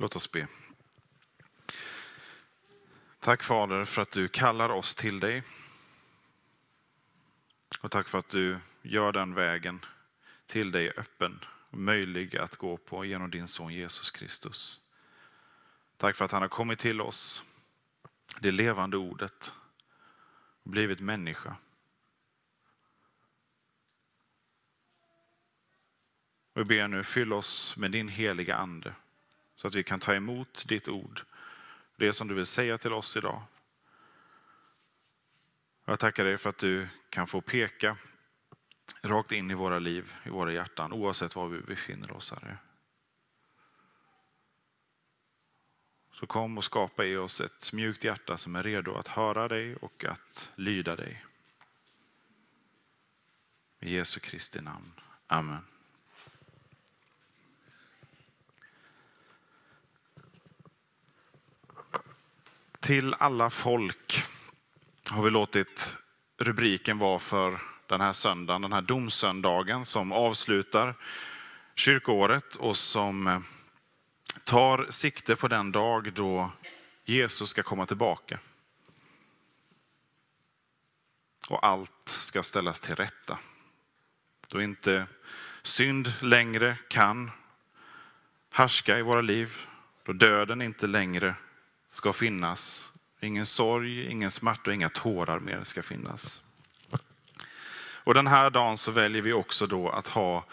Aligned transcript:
Låt 0.00 0.16
oss 0.16 0.32
be. 0.32 0.48
Tack 3.18 3.42
Fader 3.42 3.84
för 3.84 4.02
att 4.02 4.10
du 4.10 4.28
kallar 4.28 4.68
oss 4.68 4.94
till 4.94 5.20
dig. 5.20 5.42
Och 7.80 7.90
tack 7.90 8.08
för 8.08 8.18
att 8.18 8.28
du 8.28 8.58
gör 8.82 9.12
den 9.12 9.34
vägen 9.34 9.80
till 10.46 10.70
dig 10.70 10.92
öppen 10.96 11.40
och 11.70 11.78
möjlig 11.78 12.36
att 12.36 12.56
gå 12.56 12.76
på 12.76 13.04
genom 13.04 13.30
din 13.30 13.48
son 13.48 13.72
Jesus 13.72 14.10
Kristus. 14.10 14.80
Tack 15.96 16.16
för 16.16 16.24
att 16.24 16.32
han 16.32 16.42
har 16.42 16.48
kommit 16.48 16.78
till 16.78 17.00
oss, 17.00 17.42
det 18.38 18.50
levande 18.50 18.96
ordet, 18.96 19.54
och 20.62 20.70
blivit 20.70 21.00
människa. 21.00 21.56
Och 26.52 26.60
vi 26.60 26.64
ber 26.64 26.88
nu, 26.88 27.04
fyll 27.04 27.32
oss 27.32 27.76
med 27.76 27.90
din 27.90 28.08
heliga 28.08 28.56
ande 28.56 28.94
så 29.60 29.68
att 29.68 29.74
vi 29.74 29.82
kan 29.82 30.00
ta 30.00 30.14
emot 30.14 30.64
ditt 30.68 30.88
ord, 30.88 31.22
det 31.96 32.12
som 32.12 32.28
du 32.28 32.34
vill 32.34 32.46
säga 32.46 32.78
till 32.78 32.92
oss 32.92 33.16
idag. 33.16 33.42
Jag 35.84 35.98
tackar 35.98 36.24
dig 36.24 36.36
för 36.36 36.50
att 36.50 36.58
du 36.58 36.88
kan 37.10 37.26
få 37.26 37.40
peka 37.40 37.96
rakt 39.02 39.32
in 39.32 39.50
i 39.50 39.54
våra 39.54 39.78
liv, 39.78 40.14
i 40.24 40.30
våra 40.30 40.52
hjärtan, 40.52 40.92
oavsett 40.92 41.36
var 41.36 41.48
vi 41.48 41.60
befinner 41.60 42.12
oss, 42.12 42.32
Herre. 42.32 42.58
Så 46.12 46.26
kom 46.26 46.58
och 46.58 46.64
skapa 46.64 47.04
i 47.04 47.16
oss 47.16 47.40
ett 47.40 47.72
mjukt 47.72 48.04
hjärta 48.04 48.36
som 48.36 48.56
är 48.56 48.62
redo 48.62 48.94
att 48.94 49.08
höra 49.08 49.48
dig 49.48 49.76
och 49.76 50.04
att 50.04 50.50
lyda 50.56 50.96
dig. 50.96 51.24
I 53.80 53.94
Jesu 53.94 54.20
Kristi 54.20 54.60
namn. 54.60 54.92
Amen. 55.26 55.66
Till 62.80 63.14
alla 63.18 63.50
folk 63.50 64.24
har 65.10 65.22
vi 65.22 65.30
låtit 65.30 65.98
rubriken 66.38 66.98
vara 66.98 67.18
för 67.18 67.60
den 67.86 68.00
här 68.00 68.12
söndagen, 68.12 68.62
den 68.62 68.72
här 68.72 68.82
domsöndagen 68.82 69.84
som 69.84 70.12
avslutar 70.12 70.94
kyrkoåret 71.74 72.54
och 72.54 72.76
som 72.76 73.26
eh, 73.26 73.40
tar 74.44 74.86
sikte 74.88 75.36
på 75.36 75.48
den 75.48 75.72
dag 75.72 76.12
då 76.12 76.52
Jesus 77.04 77.50
ska 77.50 77.62
komma 77.62 77.86
tillbaka. 77.86 78.38
Och 81.48 81.66
allt 81.66 81.92
ska 82.04 82.42
ställas 82.42 82.80
till 82.80 82.94
rätta. 82.94 83.38
Då 84.48 84.62
inte 84.62 85.06
synd 85.62 86.12
längre 86.20 86.78
kan 86.88 87.30
härska 88.52 88.98
i 88.98 89.02
våra 89.02 89.20
liv, 89.20 89.66
då 90.04 90.12
döden 90.12 90.62
inte 90.62 90.86
längre 90.86 91.34
ska 91.90 92.12
finnas. 92.12 92.92
Ingen 93.20 93.46
sorg, 93.46 94.10
ingen 94.10 94.30
smärta 94.30 94.70
och 94.70 94.74
inga 94.74 94.88
tårar 94.88 95.38
mer 95.38 95.60
ska 95.64 95.82
finnas. 95.82 96.42
Och 98.04 98.14
den 98.14 98.26
här 98.26 98.50
dagen 98.50 98.76
så 98.76 98.90
väljer 98.90 99.22
vi 99.22 99.32
också 99.32 99.66
då 99.66 99.88
att 99.88 100.08
ha 100.08 100.44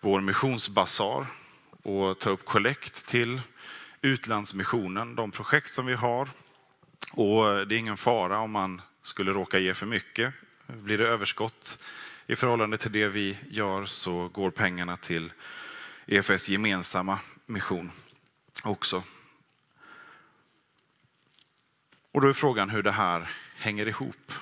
vår 0.00 0.20
missionsbasar 0.20 1.26
och 1.82 2.18
ta 2.18 2.30
upp 2.30 2.44
kollekt 2.44 3.06
till 3.06 3.40
utlandsmissionen, 4.02 5.14
de 5.14 5.30
projekt 5.30 5.72
som 5.72 5.86
vi 5.86 5.94
har. 5.94 6.28
Och 7.12 7.66
det 7.66 7.74
är 7.74 7.78
ingen 7.78 7.96
fara 7.96 8.38
om 8.38 8.50
man 8.50 8.82
skulle 9.02 9.32
råka 9.32 9.58
ge 9.58 9.74
för 9.74 9.86
mycket. 9.86 10.34
Blir 10.66 10.98
det 10.98 11.08
överskott 11.08 11.84
i 12.26 12.36
förhållande 12.36 12.78
till 12.78 12.92
det 12.92 13.08
vi 13.08 13.38
gör 13.50 13.84
så 13.84 14.28
går 14.28 14.50
pengarna 14.50 14.96
till 14.96 15.32
EFS 16.06 16.48
gemensamma 16.48 17.18
mission 17.46 17.90
också. 18.62 19.02
Och 22.18 22.22
då 22.22 22.28
är 22.28 22.32
frågan 22.32 22.70
hur 22.70 22.82
det 22.82 22.92
här 22.92 23.30
hänger 23.56 23.88
ihop. 23.88 24.32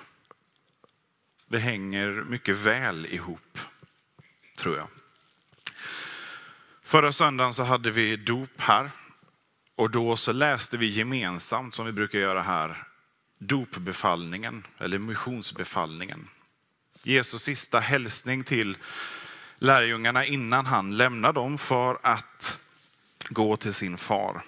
Det 1.47 1.59
hänger 1.59 2.11
mycket 2.11 2.57
väl 2.57 3.07
ihop, 3.07 3.59
tror 4.59 4.77
jag. 4.77 4.89
Förra 6.83 7.13
söndagen 7.13 7.55
så 7.55 7.65
hade 7.65 7.91
vi 7.91 8.17
dop 8.17 8.51
här 8.57 8.91
och 9.75 9.91
då 9.91 10.17
så 10.17 10.33
läste 10.33 10.77
vi 10.77 10.87
gemensamt, 10.87 11.75
som 11.75 11.87
vi 11.87 11.93
brukar 11.93 12.19
göra 12.19 12.43
här, 12.43 12.85
dopbefallningen 13.39 14.65
eller 14.79 14.99
missionsbefallningen. 14.99 16.29
Jesus 17.03 17.43
sista 17.43 17.81
hälsning 17.81 18.45
till 18.45 18.77
lärjungarna 19.59 20.25
innan 20.25 20.67
han 20.67 20.97
lämnar 20.97 21.33
dem 21.33 21.59
för 21.59 21.99
att 22.03 22.59
gå 23.31 23.57
till 23.57 23.75
sin 23.75 23.99
far. 23.99 24.43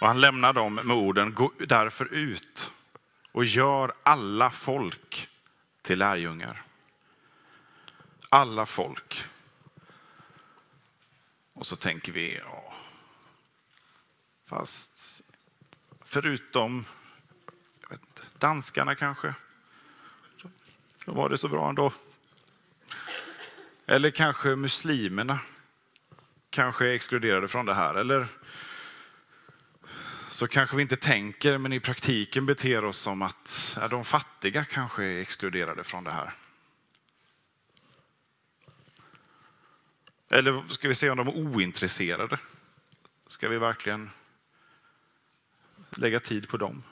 Och 0.00 0.06
han 0.06 0.20
lämnar 0.20 0.52
dem 0.52 0.74
med 0.74 0.96
orden, 0.96 1.34
gå 1.34 1.52
därför 1.58 2.14
ut 2.14 2.72
och 3.32 3.44
gör 3.44 3.92
alla 4.02 4.50
folk 4.50 5.28
till 5.82 5.98
lärjungar. 5.98 6.62
Alla 8.28 8.66
folk. 8.66 9.24
Och 11.52 11.66
så 11.66 11.76
tänker 11.76 12.12
vi, 12.12 12.40
ja, 12.46 12.74
fast 14.46 15.22
förutom 16.04 16.84
inte, 17.90 18.22
danskarna 18.38 18.94
kanske, 18.94 19.34
då 21.04 21.12
var 21.12 21.28
det 21.28 21.38
så 21.38 21.48
bra 21.48 21.68
ändå. 21.68 21.92
Eller 23.86 24.10
kanske 24.10 24.56
muslimerna 24.56 25.38
kanske 26.50 26.86
är 26.86 26.92
exkluderade 26.92 27.48
från 27.48 27.66
det 27.66 27.74
här. 27.74 27.94
Eller 27.94 28.26
så 30.34 30.48
kanske 30.48 30.76
vi 30.76 30.82
inte 30.82 30.96
tänker, 30.96 31.58
men 31.58 31.72
i 31.72 31.80
praktiken 31.80 32.46
beter 32.46 32.84
oss 32.84 32.98
som 32.98 33.22
att 33.22 33.78
ja, 33.80 33.88
de 33.88 34.04
fattiga 34.04 34.64
kanske 34.64 35.04
är 35.04 35.20
exkluderade 35.20 35.84
från 35.84 36.04
det 36.04 36.10
här. 36.10 36.32
Eller 40.30 40.62
ska 40.68 40.88
vi 40.88 40.94
se 40.94 41.10
om 41.10 41.16
de 41.16 41.28
är 41.28 41.36
ointresserade? 41.36 42.38
Ska 43.26 43.48
vi 43.48 43.58
verkligen 43.58 44.10
lägga 45.96 46.20
tid 46.20 46.48
på 46.48 46.56
dem? 46.56 46.82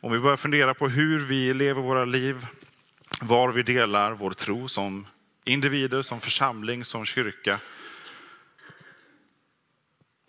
Om 0.00 0.12
vi 0.12 0.18
börjar 0.18 0.36
fundera 0.36 0.74
på 0.74 0.88
hur 0.88 1.18
vi 1.18 1.54
lever 1.54 1.82
våra 1.82 2.04
liv, 2.04 2.46
var 3.20 3.52
vi 3.52 3.62
delar 3.62 4.12
vår 4.12 4.30
tro 4.30 4.68
som 4.68 5.06
individer, 5.44 6.02
som 6.02 6.20
församling, 6.20 6.84
som 6.84 7.04
kyrka, 7.04 7.60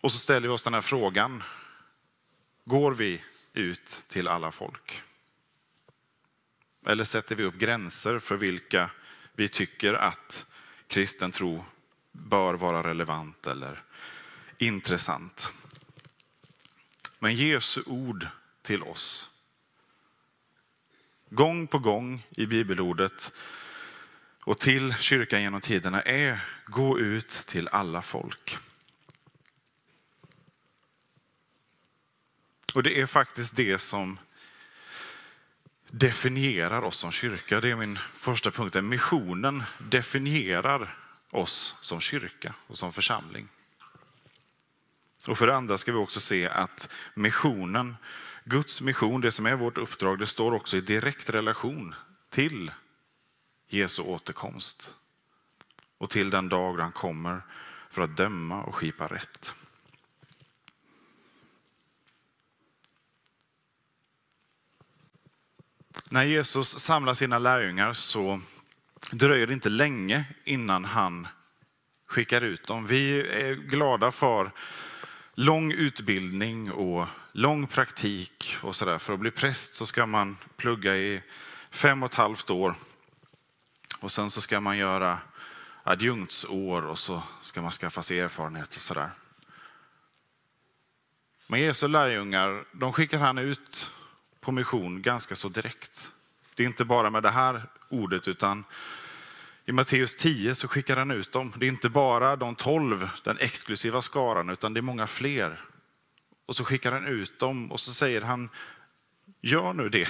och 0.04 0.12
så 0.12 0.18
ställer 0.18 0.48
vi 0.48 0.54
oss 0.54 0.64
den 0.64 0.74
här 0.74 0.82
frågan. 0.82 1.44
Går 2.66 2.92
vi 2.92 3.22
ut 3.54 4.04
till 4.08 4.28
alla 4.28 4.52
folk? 4.52 5.02
Eller 6.86 7.04
sätter 7.04 7.36
vi 7.36 7.44
upp 7.44 7.56
gränser 7.56 8.20
för 8.20 8.36
vilka 8.36 8.92
vi 9.34 9.50
tycker 9.50 9.94
att 9.94 10.46
kristen 10.88 11.32
tro 11.32 11.66
bör 12.12 12.54
vara 12.54 12.84
relevant 12.84 13.48
eller 13.48 13.84
intressant? 14.58 15.52
Men 17.20 17.36
Jesu 17.36 17.82
ord 17.86 18.28
till 18.62 18.84
oss, 18.84 19.30
gång 21.30 21.68
på 21.68 21.80
gång 21.80 22.28
i 22.30 22.46
bibelordet 22.46 23.34
och 24.46 24.60
till 24.60 24.94
kyrkan 24.94 25.42
genom 25.42 25.62
tiderna 25.62 26.02
är 26.02 26.40
gå 26.66 27.00
ut 27.00 27.30
till 27.30 27.68
alla 27.68 28.02
folk. 28.02 28.58
Och 32.74 32.84
det 32.84 33.02
är 33.02 33.06
faktiskt 33.06 33.56
det 33.56 33.78
som 33.78 34.20
definierar 35.92 36.82
oss 36.82 36.98
som 36.98 37.12
kyrka. 37.12 37.62
Det 37.62 37.70
är 37.70 37.76
min 37.76 37.98
första 37.98 38.52
punkt. 38.52 38.84
Missionen 38.84 39.64
definierar 39.90 40.98
oss 41.32 41.76
som 41.82 42.00
kyrka 42.00 42.54
och 42.68 42.78
som 42.78 42.94
församling. 42.94 43.48
Och 45.28 45.38
för 45.38 45.48
det 45.48 45.56
andra 45.56 45.78
ska 45.78 45.92
vi 45.92 45.98
också 45.98 46.20
se 46.20 46.48
att 46.48 46.90
missionen, 47.14 47.96
Guds 48.44 48.82
mission, 48.82 49.22
det 49.22 49.32
som 49.32 49.46
är 49.46 49.56
vårt 49.56 49.78
uppdrag, 49.78 50.20
det 50.20 50.28
står 50.28 50.54
också 50.54 50.78
i 50.78 50.82
direkt 50.82 51.30
relation 51.30 51.96
till 52.30 52.72
Jesu 53.68 54.02
återkomst 54.02 54.96
och 55.98 56.10
till 56.10 56.30
den 56.30 56.50
dag 56.50 56.78
då 56.78 56.82
han 56.82 56.92
kommer 56.92 57.42
för 57.90 58.02
att 58.02 58.18
döma 58.18 58.64
och 58.64 58.76
skipa 58.76 59.08
rätt. 59.08 59.54
När 66.14 66.24
Jesus 66.24 66.80
samlar 66.80 67.14
sina 67.14 67.40
lärjungar 67.40 67.94
så 67.94 68.42
dröjer 69.12 69.48
det 69.48 69.54
inte 69.54 69.70
länge 69.70 70.26
innan 70.44 70.86
han 70.86 71.28
skickar 72.08 72.42
ut 72.42 72.68
dem. 72.68 72.88
Vi 72.88 73.20
är 73.20 73.56
glada 73.56 74.12
för 74.12 74.52
lång 75.34 75.72
utbildning 75.72 76.72
och 76.72 77.08
lång 77.32 77.68
praktik 77.68 78.58
och 78.62 78.76
sådär. 78.76 78.98
För 78.98 79.14
att 79.14 79.20
bli 79.20 79.32
präst 79.32 79.76
så 79.76 79.86
ska 79.86 80.06
man 80.06 80.38
plugga 80.58 80.96
i 80.96 81.22
fem 81.72 82.04
och 82.04 82.10
ett 82.10 82.18
halvt 82.18 82.50
år 82.50 82.76
och 84.00 84.12
sen 84.12 84.30
så 84.30 84.42
ska 84.42 84.60
man 84.60 84.78
göra 84.78 85.20
adjunktsår 85.84 86.86
och 86.86 87.00
så 87.00 87.24
ska 87.42 87.62
man 87.62 87.72
skaffa 87.72 88.02
sig 88.02 88.20
erfarenhet 88.20 88.76
och 88.76 88.82
sådär. 88.82 89.10
Men 91.48 91.60
Jesu 91.60 91.88
lärjungar, 91.88 92.66
de 92.72 92.94
skickar 92.94 93.18
han 93.18 93.38
ut 93.38 93.92
på 94.44 94.52
mission 94.52 95.02
ganska 95.02 95.36
så 95.36 95.50
direkt. 95.50 96.12
Det 96.56 96.64
är 96.64 96.68
inte 96.68 96.86
bara 96.86 97.10
med 97.10 97.24
det 97.24 97.32
här 97.32 97.70
ordet 97.90 98.28
utan 98.28 98.64
i 99.66 99.72
Matteus 99.72 100.16
10 100.16 100.56
så 100.56 100.68
skickar 100.68 100.98
han 100.98 101.12
ut 101.12 101.32
dem. 101.32 101.54
Det 101.58 101.66
är 101.66 101.68
inte 101.68 101.90
bara 101.90 102.36
de 102.36 102.56
tolv, 102.56 103.10
den 103.24 103.38
exklusiva 103.40 104.02
skaran, 104.02 104.50
utan 104.50 104.74
det 104.74 104.80
är 104.80 104.82
många 104.82 105.08
fler. 105.08 105.62
Och 106.46 106.56
så 106.56 106.66
skickar 106.66 106.92
han 106.92 107.06
ut 107.06 107.40
dem 107.40 107.72
och 107.72 107.80
så 107.80 107.94
säger 107.94 108.22
han, 108.22 108.50
gör 109.42 109.74
nu 109.74 109.90
det 109.90 110.10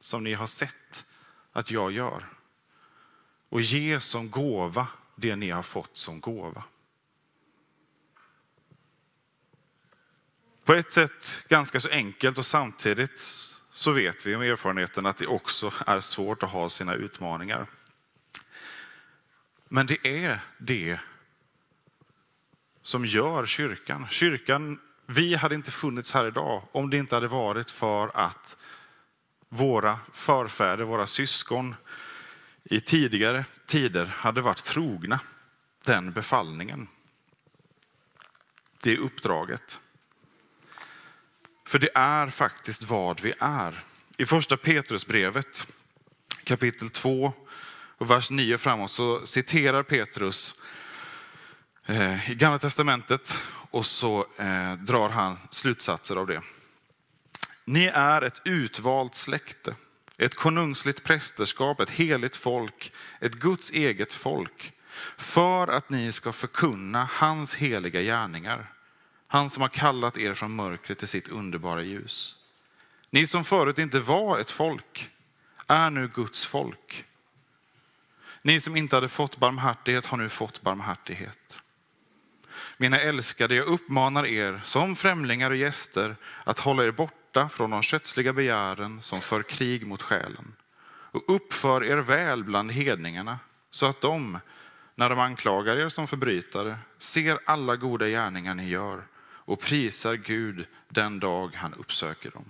som 0.00 0.24
ni 0.24 0.32
har 0.32 0.46
sett 0.46 1.06
att 1.52 1.70
jag 1.70 1.92
gör. 1.92 2.28
Och 3.48 3.60
ge 3.60 4.00
som 4.00 4.30
gåva 4.30 4.86
det 5.16 5.36
ni 5.36 5.50
har 5.50 5.62
fått 5.62 5.96
som 5.96 6.20
gåva. 6.20 6.64
På 10.64 10.74
ett 10.74 10.92
sätt 10.92 11.44
ganska 11.48 11.80
så 11.80 11.88
enkelt 11.88 12.38
och 12.38 12.46
samtidigt 12.46 13.53
så 13.74 13.90
vet 13.90 14.26
vi 14.26 14.36
med 14.36 14.50
erfarenheten 14.50 15.06
att 15.06 15.16
det 15.16 15.26
också 15.26 15.72
är 15.86 16.00
svårt 16.00 16.42
att 16.42 16.50
ha 16.50 16.68
sina 16.68 16.94
utmaningar. 16.94 17.66
Men 19.68 19.86
det 19.86 20.06
är 20.06 20.38
det 20.58 20.98
som 22.82 23.04
gör 23.04 23.46
kyrkan. 23.46 24.06
Kyrkan, 24.10 24.80
vi 25.06 25.34
hade 25.34 25.54
inte 25.54 25.70
funnits 25.70 26.12
här 26.12 26.26
idag 26.26 26.62
om 26.72 26.90
det 26.90 26.96
inte 26.96 27.14
hade 27.14 27.26
varit 27.26 27.70
för 27.70 28.10
att 28.14 28.56
våra 29.48 29.98
förfäder, 30.12 30.84
våra 30.84 31.06
syskon 31.06 31.74
i 32.64 32.80
tidigare 32.80 33.44
tider 33.66 34.06
hade 34.06 34.40
varit 34.40 34.64
trogna 34.64 35.20
den 35.84 36.12
befallningen. 36.12 36.88
Det 38.82 38.92
är 38.92 38.98
uppdraget. 38.98 39.80
För 41.66 41.78
det 41.78 41.90
är 41.94 42.26
faktiskt 42.26 42.82
vad 42.82 43.20
vi 43.20 43.32
är. 43.38 43.80
I 44.16 44.26
första 44.26 44.56
Petrusbrevet 44.56 45.66
kapitel 46.44 46.90
2 46.90 47.32
och 47.98 48.10
vers 48.10 48.30
9 48.30 48.58
framåt 48.58 48.90
så 48.90 49.26
citerar 49.26 49.82
Petrus 49.82 50.54
eh, 51.86 52.30
i 52.30 52.34
Gamla 52.34 52.58
Testamentet 52.58 53.38
och 53.70 53.86
så 53.86 54.26
eh, 54.36 54.72
drar 54.72 55.08
han 55.08 55.38
slutsatser 55.50 56.16
av 56.16 56.26
det. 56.26 56.40
Ni 57.64 57.84
är 57.86 58.22
ett 58.22 58.42
utvalt 58.44 59.14
släkte, 59.14 59.74
ett 60.18 60.34
konungsligt 60.34 61.04
prästerskap, 61.04 61.80
ett 61.80 61.90
heligt 61.90 62.36
folk, 62.36 62.92
ett 63.20 63.34
Guds 63.34 63.70
eget 63.70 64.14
folk, 64.14 64.72
för 65.16 65.68
att 65.68 65.90
ni 65.90 66.12
ska 66.12 66.32
förkunna 66.32 67.08
hans 67.12 67.54
heliga 67.54 68.00
gärningar. 68.00 68.73
Han 69.34 69.50
som 69.50 69.60
har 69.60 69.68
kallat 69.68 70.18
er 70.18 70.34
från 70.34 70.56
mörkret 70.56 70.98
till 70.98 71.08
sitt 71.08 71.28
underbara 71.28 71.82
ljus. 71.82 72.36
Ni 73.10 73.26
som 73.26 73.44
förut 73.44 73.78
inte 73.78 74.00
var 74.00 74.38
ett 74.38 74.50
folk 74.50 75.10
är 75.66 75.90
nu 75.90 76.08
Guds 76.08 76.46
folk. 76.46 77.04
Ni 78.42 78.60
som 78.60 78.76
inte 78.76 78.96
hade 78.96 79.08
fått 79.08 79.36
barmhärtighet 79.36 80.06
har 80.06 80.18
nu 80.18 80.28
fått 80.28 80.62
barmhärtighet. 80.62 81.60
Mina 82.76 83.00
älskade, 83.00 83.54
jag 83.54 83.66
uppmanar 83.66 84.26
er 84.26 84.60
som 84.64 84.96
främlingar 84.96 85.50
och 85.50 85.56
gäster 85.56 86.16
att 86.44 86.58
hålla 86.58 86.84
er 86.84 86.90
borta 86.90 87.48
från 87.48 87.70
de 87.70 87.82
kötsliga 87.82 88.32
begären 88.32 89.02
som 89.02 89.20
för 89.20 89.42
krig 89.42 89.86
mot 89.86 90.02
själen. 90.02 90.54
Och 90.86 91.34
uppför 91.34 91.84
er 91.84 91.96
väl 91.96 92.44
bland 92.44 92.72
hedningarna 92.72 93.38
så 93.70 93.86
att 93.86 94.00
de, 94.00 94.38
när 94.94 95.10
de 95.10 95.18
anklagar 95.18 95.76
er 95.76 95.88
som 95.88 96.06
förbrytare, 96.06 96.78
ser 96.98 97.38
alla 97.44 97.76
goda 97.76 98.08
gärningar 98.08 98.54
ni 98.54 98.68
gör 98.68 99.04
och 99.44 99.60
prisar 99.60 100.14
Gud 100.14 100.66
den 100.88 101.20
dag 101.20 101.54
han 101.54 101.74
uppsöker 101.74 102.30
dem. 102.30 102.44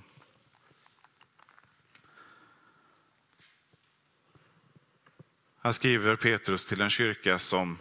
Här 5.62 5.72
skriver 5.72 6.16
Petrus 6.16 6.66
till 6.66 6.80
en 6.80 6.90
kyrka 6.90 7.38
som 7.38 7.78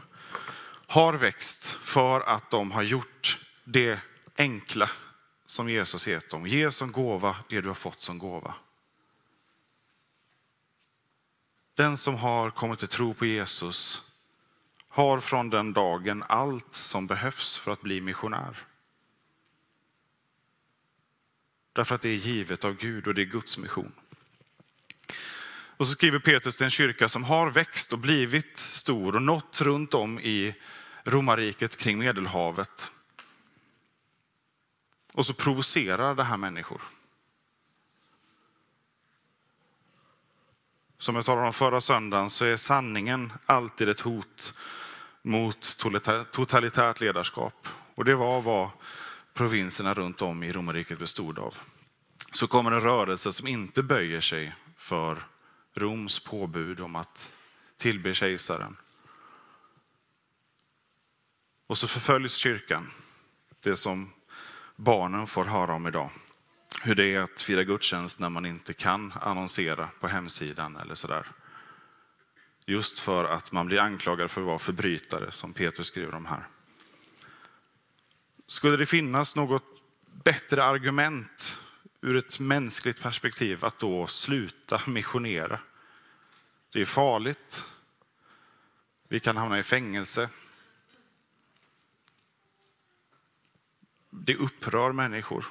har 0.87 1.13
växt 1.13 1.65
för 1.71 2.21
att 2.21 2.49
de 2.49 2.71
har 2.71 2.83
gjort 2.83 3.39
det 3.63 3.99
enkla 4.37 4.89
som 5.45 5.69
Jesus 5.69 6.07
gett 6.07 6.29
dem. 6.29 6.47
Ge 6.47 6.71
som 6.71 6.91
gåva 6.91 7.35
det 7.49 7.61
du 7.61 7.67
har 7.67 7.75
fått 7.75 8.01
som 8.01 8.17
gåva. 8.17 8.53
Den 11.75 11.97
som 11.97 12.15
har 12.15 12.49
kommit 12.49 12.79
till 12.79 12.87
tro 12.87 13.13
på 13.13 13.25
Jesus 13.25 14.01
har 14.89 15.19
från 15.19 15.49
den 15.49 15.73
dagen 15.73 16.23
allt 16.27 16.75
som 16.75 17.07
behövs 17.07 17.57
för 17.57 17.71
att 17.71 17.81
bli 17.81 18.01
missionär. 18.01 18.57
Därför 21.73 21.95
att 21.95 22.01
det 22.01 22.09
är 22.09 22.15
givet 22.15 22.63
av 22.63 22.77
Gud 22.77 23.07
och 23.07 23.13
det 23.13 23.21
är 23.21 23.25
Guds 23.25 23.57
mission. 23.57 23.91
Och 25.77 25.87
så 25.87 25.93
skriver 25.93 26.19
Petrus 26.19 26.57
till 26.57 26.63
en 26.63 26.69
kyrka 26.69 27.07
som 27.07 27.23
har 27.23 27.49
växt 27.49 27.93
och 27.93 27.99
blivit 27.99 28.59
stor 28.59 29.15
och 29.15 29.21
nått 29.21 29.61
runt 29.61 29.93
om 29.93 30.19
i 30.19 30.55
romarriket 31.03 31.77
kring 31.77 31.97
Medelhavet. 31.97 32.91
Och 35.13 35.25
så 35.25 35.33
provocerar 35.33 36.15
det 36.15 36.23
här 36.23 36.37
människor. 36.37 36.81
Som 40.97 41.15
jag 41.15 41.25
talade 41.25 41.47
om 41.47 41.53
förra 41.53 41.81
söndagen 41.81 42.29
så 42.29 42.45
är 42.45 42.55
sanningen 42.55 43.33
alltid 43.45 43.89
ett 43.89 43.99
hot 43.99 44.59
mot 45.21 45.77
totalitärt 46.31 47.01
ledarskap. 47.01 47.67
Och 47.95 48.05
det 48.05 48.15
var 48.15 48.41
vad 48.41 48.69
provinserna 49.33 49.93
runt 49.93 50.21
om 50.21 50.43
i 50.43 50.51
romarriket 50.51 50.99
bestod 50.99 51.39
av. 51.39 51.57
Så 52.33 52.47
kommer 52.47 52.71
en 52.71 52.81
rörelse 52.81 53.33
som 53.33 53.47
inte 53.47 53.83
böjer 53.83 54.21
sig 54.21 54.55
för 54.77 55.27
Roms 55.73 56.19
påbud 56.19 56.81
om 56.81 56.95
att 56.95 57.35
tillbe 57.77 58.13
kejsaren. 58.13 58.77
Och 61.67 61.77
så 61.77 61.87
förföljs 61.87 62.35
kyrkan, 62.35 62.91
det 63.59 63.75
som 63.75 64.13
barnen 64.75 65.27
får 65.27 65.45
höra 65.45 65.73
om 65.73 65.87
idag. 65.87 66.09
Hur 66.83 66.95
det 66.95 67.15
är 67.15 67.21
att 67.21 67.41
fira 67.41 67.63
gudstjänst 67.63 68.19
när 68.19 68.29
man 68.29 68.45
inte 68.45 68.73
kan 68.73 69.11
annonsera 69.11 69.89
på 69.99 70.07
hemsidan 70.07 70.75
eller 70.75 70.95
sådär. 70.95 71.27
Just 72.65 72.99
för 72.99 73.25
att 73.25 73.51
man 73.51 73.65
blir 73.65 73.79
anklagad 73.79 74.31
för 74.31 74.41
att 74.41 74.47
vara 74.47 74.59
förbrytare, 74.59 75.31
som 75.31 75.53
Petrus 75.53 75.87
skriver 75.87 76.15
om 76.15 76.25
här. 76.25 76.47
Skulle 78.47 78.77
det 78.77 78.85
finnas 78.85 79.35
något 79.35 79.63
bättre 80.23 80.63
argument 80.63 81.59
ur 82.03 82.17
ett 82.17 82.39
mänskligt 82.39 83.01
perspektiv 83.01 83.65
att 83.65 83.79
då 83.79 84.07
sluta 84.07 84.81
missionera. 84.87 85.59
Det 86.69 86.81
är 86.81 86.85
farligt. 86.85 87.65
Vi 89.07 89.19
kan 89.19 89.37
hamna 89.37 89.59
i 89.59 89.63
fängelse. 89.63 90.29
Det 94.09 94.35
upprör 94.35 94.91
människor. 94.91 95.45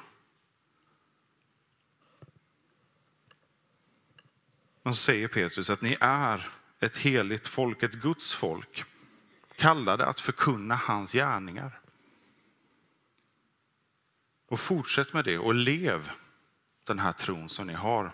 Men 4.83 4.95
så 4.95 5.01
säger 5.01 5.27
Petrus 5.27 5.69
att 5.69 5.81
ni 5.81 5.97
är 5.99 6.47
ett 6.79 6.97
heligt 6.97 7.47
folk, 7.47 7.83
ett 7.83 7.93
Guds 7.93 8.33
folk, 8.33 8.83
kallade 9.55 10.05
att 10.05 10.19
förkunna 10.19 10.75
hans 10.75 11.11
gärningar. 11.11 11.79
Och 14.47 14.59
fortsätt 14.59 15.13
med 15.13 15.25
det 15.25 15.37
och 15.37 15.53
lev 15.53 16.11
den 16.83 16.99
här 16.99 17.11
tron 17.11 17.49
som 17.49 17.67
ni 17.67 17.73
har. 17.73 18.11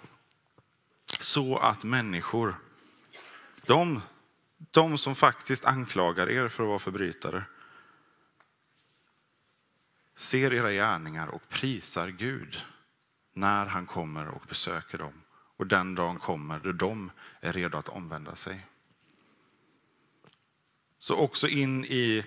Så 1.19 1.57
att 1.57 1.83
människor, 1.83 2.55
de, 3.65 4.01
de 4.71 4.97
som 4.97 5.15
faktiskt 5.15 5.65
anklagar 5.65 6.29
er 6.29 6.47
för 6.47 6.63
att 6.63 6.69
vara 6.69 6.79
förbrytare, 6.79 7.43
ser 10.15 10.53
era 10.53 10.71
gärningar 10.71 11.27
och 11.27 11.49
prisar 11.49 12.07
Gud 12.07 12.61
när 13.33 13.65
han 13.65 13.85
kommer 13.85 14.27
och 14.27 14.43
besöker 14.49 14.97
dem. 14.97 15.13
Och 15.57 15.67
den 15.67 15.95
dagen 15.95 16.19
kommer 16.19 16.59
då 16.59 16.71
de 16.71 17.11
är 17.39 17.53
redo 17.53 17.77
att 17.77 17.89
omvända 17.89 18.35
sig. 18.35 18.65
Så 20.99 21.15
också 21.15 21.47
in 21.47 21.85
i 21.85 22.25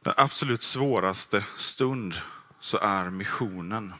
den 0.00 0.14
absolut 0.16 0.62
svåraste 0.62 1.44
stund 1.56 2.14
så 2.60 2.78
är 2.78 3.10
missionen 3.10 3.94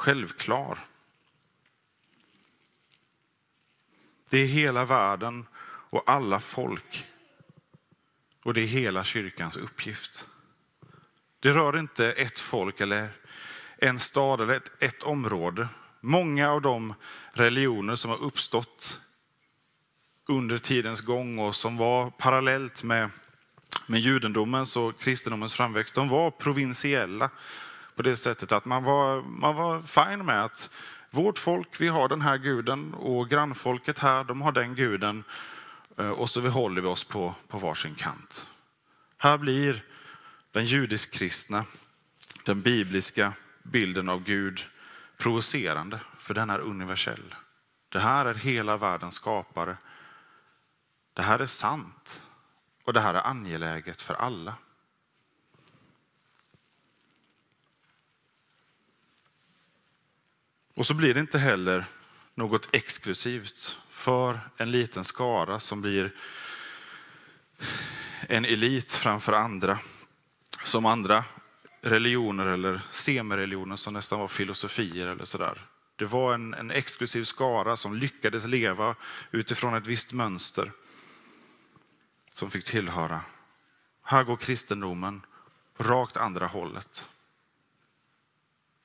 självklar. 0.00 0.78
Det 4.30 4.38
är 4.38 4.46
hela 4.46 4.84
världen 4.84 5.46
och 5.90 6.02
alla 6.06 6.40
folk. 6.40 7.06
Och 8.42 8.54
det 8.54 8.60
är 8.60 8.66
hela 8.66 9.04
kyrkans 9.04 9.56
uppgift. 9.56 10.28
Det 11.40 11.50
rör 11.50 11.78
inte 11.78 12.12
ett 12.12 12.40
folk 12.40 12.80
eller 12.80 13.08
en 13.76 13.98
stad 13.98 14.40
eller 14.40 14.54
ett, 14.54 14.82
ett 14.82 15.02
område. 15.02 15.68
Många 16.00 16.50
av 16.50 16.62
de 16.62 16.94
religioner 17.32 17.94
som 17.94 18.10
har 18.10 18.22
uppstått 18.22 19.00
under 20.28 20.58
tidens 20.58 21.00
gång 21.00 21.38
och 21.38 21.56
som 21.56 21.76
var 21.76 22.10
parallellt 22.10 22.82
med, 22.82 23.10
med 23.86 24.00
judendomens 24.00 24.76
och 24.76 25.00
kristendomens 25.00 25.54
framväxt, 25.54 25.94
de 25.94 26.08
var 26.08 26.30
provinsiella 26.30 27.30
på 28.00 28.04
det 28.04 28.16
sättet 28.16 28.52
att 28.52 28.64
man 28.64 28.84
var, 28.84 29.22
man 29.22 29.56
var 29.56 29.82
fine 29.82 30.26
med 30.26 30.44
att 30.44 30.70
vårt 31.10 31.38
folk, 31.38 31.80
vi 31.80 31.88
har 31.88 32.08
den 32.08 32.20
här 32.20 32.38
guden 32.38 32.94
och 32.94 33.28
grannfolket 33.28 33.98
här, 33.98 34.24
de 34.24 34.42
har 34.42 34.52
den 34.52 34.74
guden 34.74 35.24
eh, 35.98 36.10
och 36.10 36.30
så 36.30 36.48
håller 36.48 36.82
vi 36.82 36.88
oss 36.88 37.04
på, 37.04 37.34
på 37.48 37.58
varsin 37.58 37.94
kant. 37.94 38.46
Här 39.18 39.38
blir 39.38 39.84
den 40.52 40.64
judisk-kristna, 40.64 41.64
den 42.44 42.60
bibliska 42.60 43.32
bilden 43.62 44.08
av 44.08 44.22
Gud 44.24 44.64
provocerande, 45.18 46.00
för 46.18 46.34
den 46.34 46.50
är 46.50 46.58
universell. 46.58 47.34
Det 47.88 48.00
här 48.00 48.26
är 48.26 48.34
hela 48.34 48.76
världens 48.76 49.14
skapare. 49.14 49.76
Det 51.14 51.22
här 51.22 51.38
är 51.38 51.46
sant 51.46 52.22
och 52.84 52.92
det 52.92 53.00
här 53.00 53.14
är 53.14 53.26
angeläget 53.26 54.02
för 54.02 54.14
alla. 54.14 54.54
Och 60.74 60.86
så 60.86 60.94
blir 60.94 61.14
det 61.14 61.20
inte 61.20 61.38
heller 61.38 61.84
något 62.34 62.68
exklusivt 62.72 63.78
för 63.90 64.40
en 64.56 64.70
liten 64.70 65.04
skara 65.04 65.58
som 65.58 65.82
blir 65.82 66.14
en 68.28 68.44
elit 68.44 68.92
framför 68.92 69.32
andra. 69.32 69.78
Som 70.64 70.86
andra 70.86 71.24
religioner 71.82 72.46
eller 72.46 72.80
semireligioner 72.90 73.76
som 73.76 73.94
nästan 73.94 74.20
var 74.20 74.28
filosofier 74.28 75.08
eller 75.08 75.24
sådär. 75.24 75.66
Det 75.96 76.04
var 76.04 76.34
en, 76.34 76.54
en 76.54 76.70
exklusiv 76.70 77.24
skara 77.24 77.76
som 77.76 77.94
lyckades 77.94 78.46
leva 78.46 78.94
utifrån 79.30 79.74
ett 79.74 79.86
visst 79.86 80.12
mönster 80.12 80.72
som 82.30 82.50
fick 82.50 82.64
tillhöra. 82.64 83.20
Här 84.02 84.24
går 84.24 84.36
kristendomen 84.36 85.22
rakt 85.78 86.16
andra 86.16 86.46
hållet. 86.46 87.08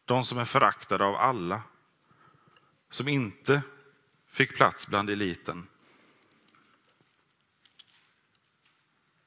De 0.06 0.24
som 0.24 0.38
är 0.38 0.46
föraktade 0.46 1.06
av 1.06 1.16
alla, 1.16 1.62
som 2.96 3.08
inte 3.08 3.62
fick 4.28 4.56
plats 4.56 4.88
bland 4.88 5.10
eliten. 5.10 5.68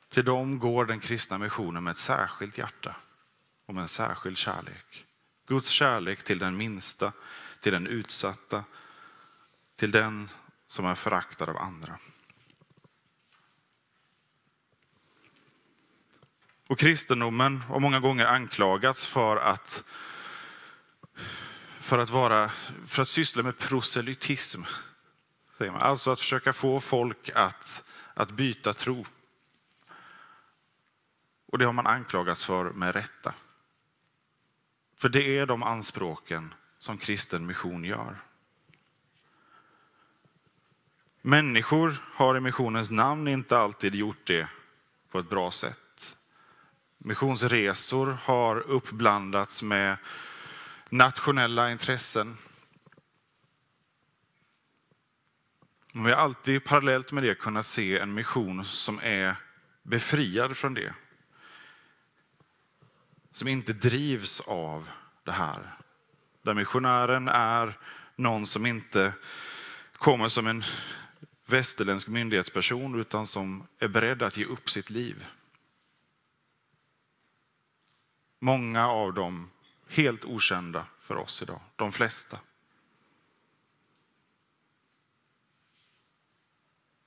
Till 0.09 0.25
dem 0.25 0.59
går 0.59 0.85
den 0.85 1.01
kristna 1.01 1.39
missionen 1.39 1.85
med 1.85 1.91
ett 1.91 1.99
särskilt 1.99 2.59
hjärta 2.59 2.97
och 3.67 3.75
med 3.75 3.83
en 3.83 3.89
särskild 3.89 4.39
kärlek. 4.39 5.07
Guds 5.47 5.69
kärlek 5.69 6.23
till 6.23 6.39
den 6.39 6.57
minsta, 6.57 7.13
till 7.61 7.73
den 7.73 7.87
utsatta, 7.87 8.65
till 9.77 9.91
den 9.91 10.29
som 10.67 10.87
är 10.87 10.95
föraktad 10.95 11.49
av 11.49 11.57
andra. 11.57 11.99
Och 16.69 16.79
kristendomen 16.79 17.59
har 17.59 17.81
många 17.81 18.01
gånger 18.01 18.27
anklagats 18.27 19.07
för 19.07 19.37
att, 19.37 19.85
för 21.89 21.99
att, 21.99 22.11
vara, 22.11 22.49
för 22.87 23.03
att 23.03 23.09
syssla 23.09 23.43
med 23.43 23.59
proselytism. 23.59 24.63
Säger 25.59 25.73
man. 25.73 25.81
Alltså 25.81 26.11
att 26.11 26.21
försöka 26.21 26.53
få 26.53 26.81
folk 26.81 27.31
att, 27.35 27.85
att 28.15 28.31
byta 28.31 28.73
tro. 28.73 29.05
Och 31.47 31.59
det 31.59 31.65
har 31.65 31.73
man 31.73 31.87
anklagats 31.87 32.45
för 32.45 32.71
med 32.71 32.95
rätta. 32.95 33.35
För 34.97 35.09
det 35.09 35.39
är 35.39 35.47
de 35.47 35.63
anspråken 35.63 36.55
som 36.79 36.99
kristen 36.99 37.47
mission 37.47 37.85
gör. 37.85 38.17
Människor 41.23 42.03
har 42.15 42.37
i 42.37 42.41
missionens 42.41 42.91
namn 42.91 43.29
inte 43.29 43.59
alltid 43.59 43.95
gjort 43.95 44.27
det 44.27 44.49
på 45.11 45.19
ett 45.19 45.31
bra 45.31 45.51
sätt. 45.51 46.17
Missionsresor 46.99 48.19
har 48.23 48.57
uppblandats 48.57 49.63
med 49.63 49.97
nationella 50.89 51.71
intressen. 51.71 52.37
Men 55.93 56.05
vi 56.05 56.13
har 56.13 56.19
alltid 56.19 56.65
parallellt 56.65 57.13
med 57.13 57.23
det 57.23 57.35
kunnat 57.35 57.67
se 57.67 57.99
en 57.99 58.15
mission 58.15 58.65
som 58.65 59.01
är 59.03 59.37
befriad 59.83 60.57
från 60.57 60.75
det 60.75 60.95
som 63.39 63.49
inte 63.49 63.73
drivs 63.73 64.41
av 64.41 64.89
det 65.25 65.33
här. 65.33 65.77
Där 66.43 66.55
missionären 66.55 67.29
är 67.29 67.79
någon 68.17 68.47
som 68.47 68.67
inte 68.67 69.13
kommer 69.93 70.29
som 70.29 70.47
en 70.47 70.65
västerländsk 71.47 72.09
myndighetsperson 72.09 73.01
utan 73.01 73.27
som 73.27 73.67
är 73.79 73.89
beredd 73.89 74.23
att 74.23 74.37
ge 74.37 74.45
upp 74.45 74.71
sitt 74.71 74.91
liv. 74.91 75.27
Många 78.41 78.89
av 78.89 79.15
dem 79.15 79.51
helt 79.89 80.25
okända 80.25 80.87
för 80.99 81.17
oss 81.17 81.43
idag, 81.43 81.61
de 81.77 81.93
flesta. 81.93 82.39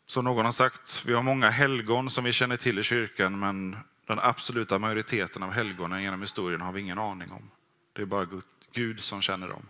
Som 0.06 0.26
någon 0.26 0.46
har 0.46 0.52
sagt, 0.52 1.06
vi 1.06 1.14
har 1.14 1.24
många 1.24 1.50
helgon 1.50 2.10
som 2.10 2.24
vi 2.24 2.32
känner 2.32 2.58
till 2.58 2.80
i 2.80 2.84
kyrkan 2.84 3.40
men 3.40 3.78
den 4.08 4.20
absoluta 4.20 4.80
majoriteten 4.80 5.44
av 5.44 5.52
helgonen 5.52 6.04
genom 6.04 6.22
historien 6.22 6.62
har 6.62 6.72
vi 6.72 6.82
ingen 6.82 7.00
aning 7.00 7.32
om. 7.32 7.52
Det 7.94 8.02
är 8.02 8.06
bara 8.06 8.28
Gud 8.74 9.00
som 9.00 9.22
känner 9.22 9.48
dem. 9.48 9.70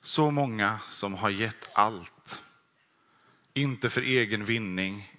Så 0.00 0.30
många 0.30 0.80
som 0.88 1.14
har 1.14 1.30
gett 1.30 1.70
allt. 1.72 2.42
Inte 3.54 3.90
för 3.90 4.02
egen 4.02 4.44
vinning. 4.44 5.18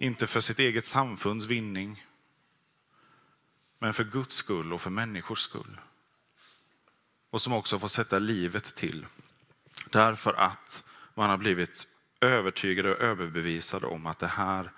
Inte 0.00 0.26
för 0.26 0.40
sitt 0.40 0.58
eget 0.58 0.86
samfunds 0.86 1.46
vinning. 1.46 2.04
Men 3.80 3.94
för 3.94 4.04
Guds 4.04 4.36
skull 4.36 4.72
och 4.72 4.80
för 4.80 4.90
människors 4.90 5.38
skull. 5.38 5.80
Och 7.30 7.42
som 7.42 7.52
också 7.52 7.78
får 7.78 7.88
sätta 7.88 8.18
livet 8.18 8.74
till. 8.74 9.06
Därför 9.90 10.32
att 10.32 10.84
man 11.14 11.30
har 11.30 11.36
blivit 11.36 11.88
övertygad 12.20 12.86
och 12.86 13.00
överbevisad 13.00 13.84
om 13.84 14.06
att 14.06 14.18
det 14.18 14.26
här 14.26 14.72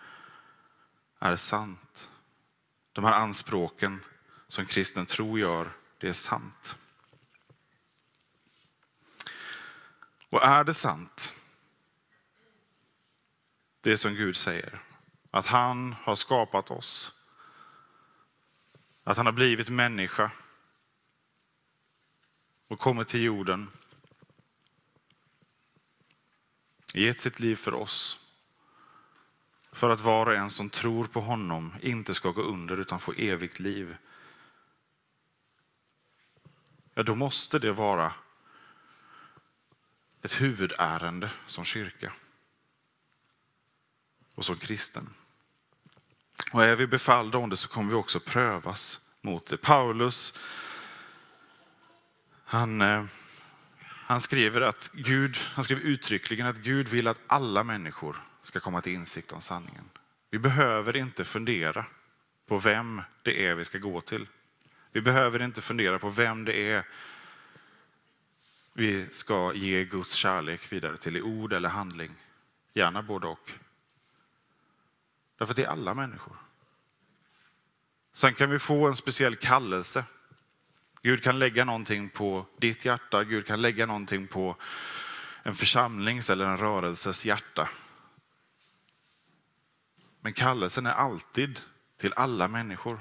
är 1.19 1.37
sant. 1.37 2.09
De 2.93 3.05
här 3.05 3.13
anspråken 3.13 4.01
som 4.49 4.67
kristen 4.67 5.07
tro 5.07 5.39
gör, 5.39 5.73
det 5.99 6.09
är 6.09 6.13
sant. 6.13 6.77
Och 10.33 10.45
är 10.45 10.65
det 10.65 10.75
sant, 10.75 11.35
det 13.81 13.99
som 13.99 14.15
Gud 14.15 14.37
säger, 14.37 14.81
att 15.31 15.47
han 15.47 15.95
har 16.03 16.15
skapat 16.15 16.71
oss, 16.71 17.22
att 19.05 19.17
han 19.17 19.27
har 19.27 19.33
blivit 19.33 19.69
människa 19.69 20.33
och 22.69 22.79
kommit 22.79 23.09
till 23.09 23.23
jorden, 23.23 23.71
gett 26.95 27.21
sitt 27.21 27.41
liv 27.41 27.57
för 27.57 27.75
oss 27.75 28.19
för 29.73 29.91
att 29.91 30.01
var 30.01 30.27
och 30.27 30.35
en 30.35 30.51
som 30.51 30.71
tror 30.71 31.05
på 31.05 31.21
honom 31.21 31.75
inte 31.81 32.15
ska 32.15 32.31
gå 32.31 32.43
under 32.43 32.77
utan 32.77 33.01
få 33.01 33.13
evigt 33.13 33.59
liv. 33.59 33.97
Ja, 36.95 37.03
då 37.03 37.15
måste 37.15 37.59
det 37.59 37.73
vara 37.73 38.15
ett 40.23 40.41
huvudärende 40.41 41.31
som 41.47 41.65
kyrka 41.65 42.13
och 44.35 44.45
som 44.45 44.57
kristen. 44.57 45.09
Och 46.53 46.65
är 46.65 46.77
vi 46.77 46.87
befallda 46.87 47.39
om 47.39 47.51
det 47.51 47.57
så 47.57 47.69
kommer 47.69 47.91
vi 47.91 47.97
också 47.97 48.21
prövas 48.21 49.01
mot 49.21 49.47
det. 49.47 49.57
Paulus, 49.57 50.39
han, 52.45 52.81
eh, 52.81 53.05
han 53.85 54.21
skriver 54.21 54.61
att 54.61 54.91
Gud, 54.95 55.37
han 55.37 55.65
skriver 55.65 55.83
uttryckligen 55.83 56.47
att 56.47 56.57
Gud 56.57 56.89
vill 56.89 57.09
att 57.09 57.19
alla 57.27 57.65
människor 57.65 58.17
ska 58.43 58.61
komma 58.61 58.81
till 58.81 58.93
insikt 58.93 59.33
om 59.33 59.41
sanningen. 59.41 59.85
Vi 60.31 60.39
behöver 60.39 60.97
inte 60.97 61.25
fundera 61.25 61.85
på 62.47 62.59
vem 62.59 63.03
det 63.23 63.47
är 63.47 63.55
vi 63.55 63.65
ska 63.65 63.79
gå 63.79 64.01
till. 64.01 64.27
Vi 64.93 65.01
behöver 65.01 65.43
inte 65.43 65.63
fundera 65.63 65.99
på 65.99 66.09
vem 66.09 66.45
det 66.45 66.71
är 66.71 66.87
vi 68.73 69.07
ska 69.11 69.53
ge 69.55 69.85
Guds 69.85 70.13
kärlek 70.13 70.73
vidare 70.73 70.97
till 70.97 71.17
i 71.17 71.23
ord 71.23 71.53
eller 71.53 71.69
handling. 71.69 72.11
Gärna 72.75 73.03
både 73.03 73.27
och. 73.27 73.53
Därför 75.43 75.53
att 75.53 75.57
det 75.57 75.65
är 75.65 75.69
alla 75.69 75.95
människor. 75.95 76.37
Sen 78.13 78.35
kan 78.35 78.51
vi 78.51 78.59
få 78.59 78.87
en 78.87 78.97
speciell 78.97 79.37
kallelse. 79.37 80.05
Gud 81.03 81.23
kan 81.23 81.39
lägga 81.39 81.65
någonting 81.65 82.09
på 82.09 82.47
ditt 82.59 82.85
hjärta, 82.85 83.25
Gud 83.25 83.47
kan 83.47 83.63
lägga 83.63 83.87
någonting 83.87 84.27
på 84.27 84.57
en 85.43 85.55
församlings 85.55 86.31
eller 86.31 86.47
en 86.47 86.57
rörelses 86.57 87.27
hjärta. 87.27 87.69
Men 90.21 90.33
kallelsen 90.33 90.87
är 90.87 90.93
alltid 90.93 91.61
till 91.97 92.13
alla 92.17 92.49
människor. 92.49 93.01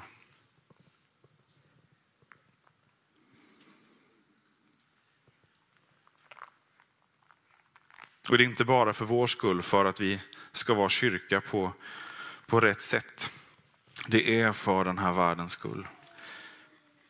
Och 8.28 8.38
det 8.38 8.44
är 8.44 8.48
inte 8.48 8.64
bara 8.64 8.92
för 8.92 9.04
vår 9.04 9.26
skull, 9.26 9.62
för 9.62 9.84
att 9.84 10.00
vi 10.00 10.20
ska 10.52 10.74
vara 10.74 10.88
kyrka 10.88 11.40
på, 11.40 11.72
på 12.52 12.60
rätt 12.60 12.82
sätt. 12.82 13.30
Det 14.06 14.40
är 14.40 14.52
för 14.52 14.84
den 14.84 14.98
här 14.98 15.12
världens 15.12 15.52
skull. 15.52 15.86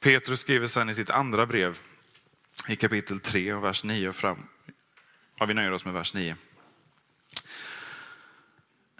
Petrus 0.01 0.41
skriver 0.41 0.67
sen 0.67 0.91
i 0.91 0.95
sitt 0.95 1.11
andra 1.11 1.47
brev 1.47 1.79
i 2.69 2.77
kapitel 2.77 3.21
3 3.21 3.53
och 3.53 3.65
vers 3.65 3.85
9 3.85 4.09
och 4.09 4.15
fram. 4.15 4.47
Ja, 5.39 5.47
vi 5.47 5.55
nöjer 5.55 5.73
oss 5.73 5.85
med 5.85 5.95
vers 5.95 6.15
9. 6.15 6.37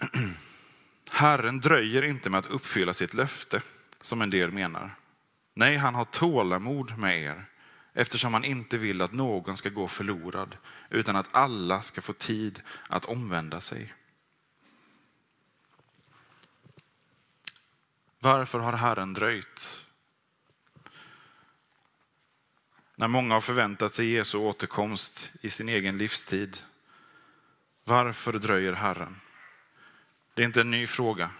Herren 1.11 1.59
dröjer 1.59 2.03
inte 2.03 2.29
med 2.29 2.39
att 2.39 2.49
uppfylla 2.49 2.93
sitt 2.93 3.13
löfte, 3.13 3.61
som 4.01 4.21
en 4.21 4.29
del 4.29 4.51
menar. 4.51 4.95
Nej, 5.53 5.77
han 5.77 5.95
har 5.95 6.05
tålamod 6.05 6.97
med 6.97 7.23
er, 7.23 7.45
eftersom 7.93 8.33
han 8.33 8.43
inte 8.43 8.77
vill 8.77 9.01
att 9.01 9.13
någon 9.13 9.57
ska 9.57 9.69
gå 9.69 9.87
förlorad, 9.87 10.57
utan 10.89 11.15
att 11.15 11.35
alla 11.35 11.81
ska 11.81 12.01
få 12.01 12.13
tid 12.13 12.61
att 12.89 13.05
omvända 13.05 13.61
sig. 13.61 13.93
Varför 18.23 18.59
har 18.59 18.73
Herren 18.73 19.13
dröjt? 19.13 19.85
När 22.95 23.07
många 23.07 23.33
har 23.33 23.41
förväntat 23.41 23.93
sig 23.93 24.09
Jesu 24.09 24.37
återkomst 24.37 25.31
i 25.41 25.49
sin 25.49 25.69
egen 25.69 25.97
livstid. 25.97 26.57
Varför 27.83 28.33
dröjer 28.33 28.73
Herren? 28.73 29.19
Det 30.33 30.41
är 30.41 30.45
inte 30.45 30.61
en 30.61 30.71
ny 30.71 30.87
fråga. 30.87 31.31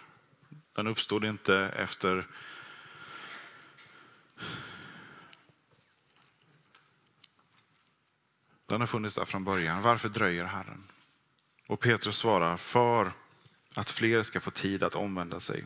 Den 0.74 0.88
uppstod 0.88 1.26
inte 1.26 1.56
efter 1.58 2.28
Den 8.66 8.80
har 8.80 8.88
funnits 8.88 9.16
där 9.16 9.26
från 9.26 9.44
början. 9.44 9.82
Varför 9.82 10.10
dröjer 10.10 10.46
Herren? 10.46 10.84
Och 11.68 11.80
Petrus 11.80 12.18
svarar, 12.18 12.58
för 12.58 13.12
att 13.76 13.90
fler 13.90 14.24
ska 14.24 14.40
få 14.40 14.52
tid 14.52 14.84
att 14.84 14.96
omvända 14.96 15.40
sig. 15.40 15.66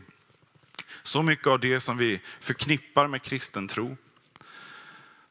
Så 1.08 1.24
mycket 1.24 1.48
av 1.48 1.60
det 1.60 1.80
som 1.80 1.98
vi 1.98 2.22
förknippar 2.40 3.08
med 3.08 3.22
kristen 3.22 3.68
tro, 3.68 3.98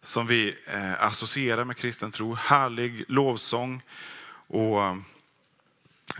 som 0.00 0.26
vi 0.26 0.56
eh, 0.66 1.02
associerar 1.02 1.64
med 1.64 1.76
kristen 1.76 2.11
tro, 2.11 2.35
härlig 2.35 3.04
lovsång 3.09 3.83
och 4.47 4.80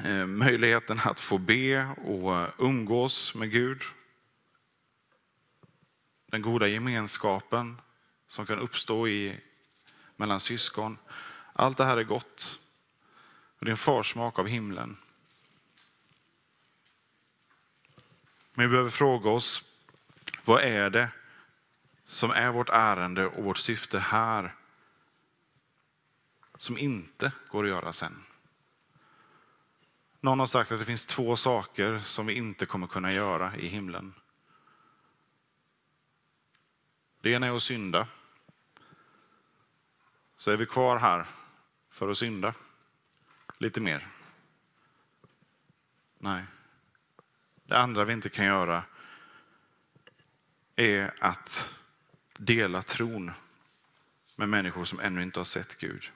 eh, 0.05 0.27
möjligheten 0.27 1.01
att 1.05 1.21
få 1.21 1.39
be 1.39 1.87
och 1.87 2.49
umgås 2.59 3.35
med 3.35 3.51
Gud. 3.51 3.83
Den 6.31 6.43
goda 6.43 6.69
gemenskapen 6.69 7.81
som 8.27 8.47
kan 8.47 8.59
uppstå 8.59 9.09
i, 9.09 9.37
mellan 10.17 10.41
syskon. 10.41 10.99
Allt 11.53 11.79
det 11.79 11.85
här 11.85 11.97
är 11.97 12.05
gott. 12.05 12.61
Och 13.59 13.65
det 13.65 13.69
är 13.69 13.73
en 13.73 13.77
försmak 13.77 14.39
av 14.39 14.47
himlen. 14.47 14.97
Men 18.59 18.67
vi 18.67 18.71
behöver 18.71 18.91
fråga 18.91 19.31
oss, 19.31 19.79
vad 20.45 20.63
är 20.63 20.91
det 20.91 21.11
som 22.05 22.31
är 22.31 22.51
vårt 22.51 22.69
ärende 22.69 23.27
och 23.27 23.45
vårt 23.45 23.59
syfte 23.59 23.99
här 23.99 24.55
som 26.57 26.79
inte 26.79 27.33
går 27.51 27.65
att 27.65 27.71
göra 27.71 27.93
sen? 27.93 28.23
Någon 30.21 30.39
har 30.39 30.47
sagt 30.47 30.73
att 30.73 30.79
det 30.79 30.85
finns 30.85 31.07
två 31.07 31.37
saker 31.37 31.99
som 31.99 32.27
vi 32.27 32.35
inte 32.35 32.67
kommer 32.67 32.87
kunna 32.87 33.13
göra 33.13 33.57
i 33.57 33.67
himlen. 33.67 34.15
Det 37.21 37.31
ena 37.31 37.47
är 37.47 37.57
att 37.57 37.63
synda. 37.63 38.09
Så 40.37 40.51
är 40.51 40.57
vi 40.57 40.67
kvar 40.67 40.99
här 40.99 41.27
för 41.91 42.09
att 42.09 42.19
synda 42.19 42.55
lite 43.59 43.81
mer. 43.81 44.09
Nej. 46.19 46.45
Det 47.67 47.79
andra 47.79 48.05
vi 48.05 48.13
inte 48.13 48.29
kan 48.29 48.45
göra 48.45 48.85
är 50.77 51.15
att 51.21 51.75
dela 52.37 52.83
tron 52.83 53.33
med 54.37 54.49
människor 54.49 54.85
som 54.85 55.01
ännu 55.01 55.23
inte 55.23 55.41
har 55.41 55.45
sett 55.45 55.79
Gud. 55.79 56.11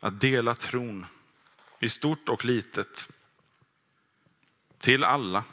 Att 0.00 0.20
dela 0.20 0.54
tron 0.54 1.06
i 1.80 1.88
stort 1.88 2.28
och 2.28 2.44
litet 2.44 3.12
till 4.78 5.04
alla. 5.04 5.44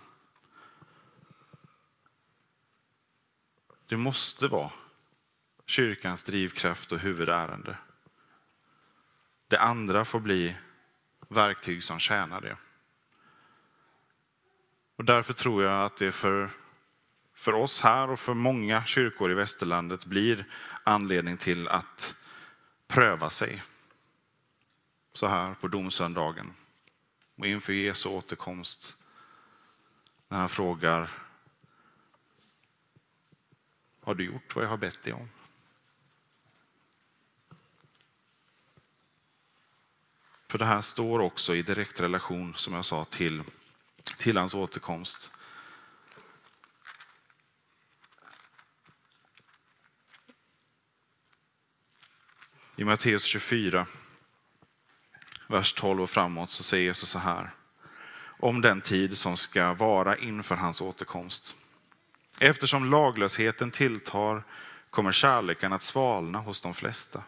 Det 3.86 3.98
måste 3.98 4.48
vara 4.48 4.72
kyrkans 5.68 6.24
drivkraft 6.24 6.92
och 6.92 7.00
huvudärende. 7.00 7.78
Det 9.48 9.60
andra 9.60 10.06
får 10.06 10.20
bli 10.20 10.56
verktyg 11.28 11.84
som 11.84 12.00
tjänar 12.00 12.42
det. 12.42 12.58
Och 14.96 15.06
därför 15.06 15.34
tror 15.34 15.64
jag 15.64 15.86
att 15.86 15.98
det 15.98 16.12
för, 16.12 16.50
för 17.34 17.54
oss 17.54 17.82
här 17.82 18.10
och 18.10 18.20
för 18.20 18.34
många 18.34 18.86
kyrkor 18.86 19.32
i 19.32 19.34
västerlandet 19.34 20.06
blir 20.06 20.46
anledning 20.84 21.38
till 21.38 21.68
att 21.68 22.16
pröva 22.88 23.30
sig. 23.30 23.64
Så 25.14 25.28
här 25.28 25.54
på 25.54 25.68
domsöndagen 25.68 26.54
och 27.38 27.48
inför 27.48 27.74
Jesu 27.74 28.10
återkomst. 28.10 28.96
När 30.28 30.38
han 30.38 30.50
frågar, 30.50 31.10
har 34.02 34.16
du 34.16 34.26
gjort 34.26 34.56
vad 34.56 34.66
jag 34.66 34.70
har 34.70 34.78
bett 34.78 35.02
dig 35.02 35.14
om? 35.14 35.30
För 40.50 40.58
det 40.58 40.66
här 40.66 40.82
står 40.82 41.20
också 41.20 41.56
i 41.56 41.62
direkt 41.62 42.00
relation, 42.00 42.54
som 42.56 42.74
jag 42.74 42.86
sa, 42.86 43.06
till, 43.06 43.44
till 44.18 44.38
hans 44.38 44.54
återkomst. 44.54 45.32
I 52.78 52.84
Matteus 52.84 53.24
24, 53.24 53.86
vers 55.48 55.74
12 55.74 56.02
och 56.02 56.10
framåt, 56.10 56.50
så 56.50 56.64
säger 56.64 56.84
Jesus 56.84 57.10
så 57.10 57.20
här 57.20 57.50
om 58.40 58.62
den 58.62 58.82
tid 58.82 59.18
som 59.18 59.38
ska 59.38 59.74
vara 59.74 60.18
inför 60.18 60.56
hans 60.56 60.82
återkomst. 60.82 61.56
Eftersom 62.40 62.92
laglösheten 62.92 63.72
tilltar 63.72 64.44
kommer 64.90 65.12
kärleken 65.12 65.74
att 65.74 65.82
svalna 65.82 66.40
hos 66.40 66.62
de 66.62 66.74
flesta. 66.74 67.24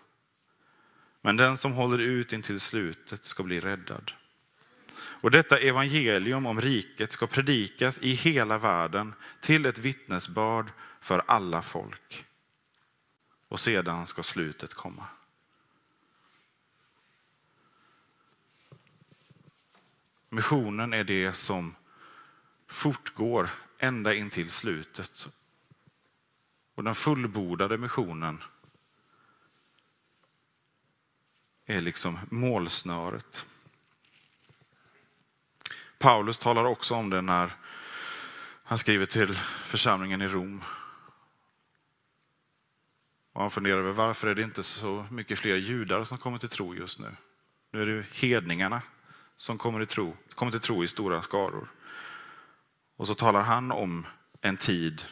Men 1.22 1.38
den 1.38 1.58
som 1.58 1.74
håller 1.74 1.98
ut 1.98 2.34
intill 2.34 2.60
slutet 2.60 3.26
ska 3.26 3.44
bli 3.44 3.60
räddad. 3.60 4.12
Och 5.22 5.32
detta 5.32 5.58
evangelium 5.58 6.46
om 6.46 6.62
riket 6.62 7.12
ska 7.12 7.28
predikas 7.28 8.00
i 8.00 8.12
hela 8.12 8.58
världen 8.58 9.14
till 9.42 9.66
ett 9.66 9.80
vittnesbörd 9.80 10.72
för 11.02 11.24
alla 11.28 11.62
folk. 11.62 12.26
Och 13.48 13.60
sedan 13.60 14.08
ska 14.08 14.24
slutet 14.24 14.74
komma. 14.74 15.06
Missionen 20.30 20.94
är 20.94 21.04
det 21.04 21.34
som 21.34 21.76
fortgår 22.68 23.50
ända 23.80 24.14
in 24.14 24.30
till 24.30 24.50
slutet. 24.50 25.30
Och 26.76 26.84
den 26.84 26.96
fullbordade 26.96 27.78
missionen 27.78 28.42
är 31.70 31.82
liksom 31.82 32.20
målsnöret. 32.30 33.46
Paulus 35.98 36.40
talar 36.40 36.66
också 36.66 36.96
om 36.96 37.10
det 37.10 37.22
när 37.22 37.52
han 38.64 38.78
skriver 38.78 39.06
till 39.06 39.36
församlingen 39.36 40.22
i 40.22 40.28
Rom. 40.28 40.64
Och 43.34 43.42
han 43.42 43.52
funderar 43.52 43.80
över 43.80 43.92
varför 43.92 44.28
är 44.28 44.36
det 44.36 44.42
inte 44.42 44.64
så 44.64 45.06
mycket 45.12 45.40
fler 45.40 45.56
judar 45.56 46.04
som 46.04 46.18
kommer 46.18 46.38
till 46.38 46.50
tro 46.50 46.76
just 46.76 47.00
nu. 47.00 47.16
Nu 47.72 47.82
är 47.82 47.86
det 47.86 48.16
hedningarna 48.16 48.82
som 49.36 49.58
kommer 49.58 49.80
till 49.80 49.96
tro, 49.96 50.18
kommer 50.30 50.52
till 50.52 50.62
tro 50.62 50.84
i 50.84 50.88
stora 50.88 51.22
skaror. 51.22 51.68
Och 52.96 53.08
så 53.08 53.16
talar 53.16 53.42
han 53.42 53.72
om 53.72 54.08
en 54.42 54.58
tid 54.58 55.06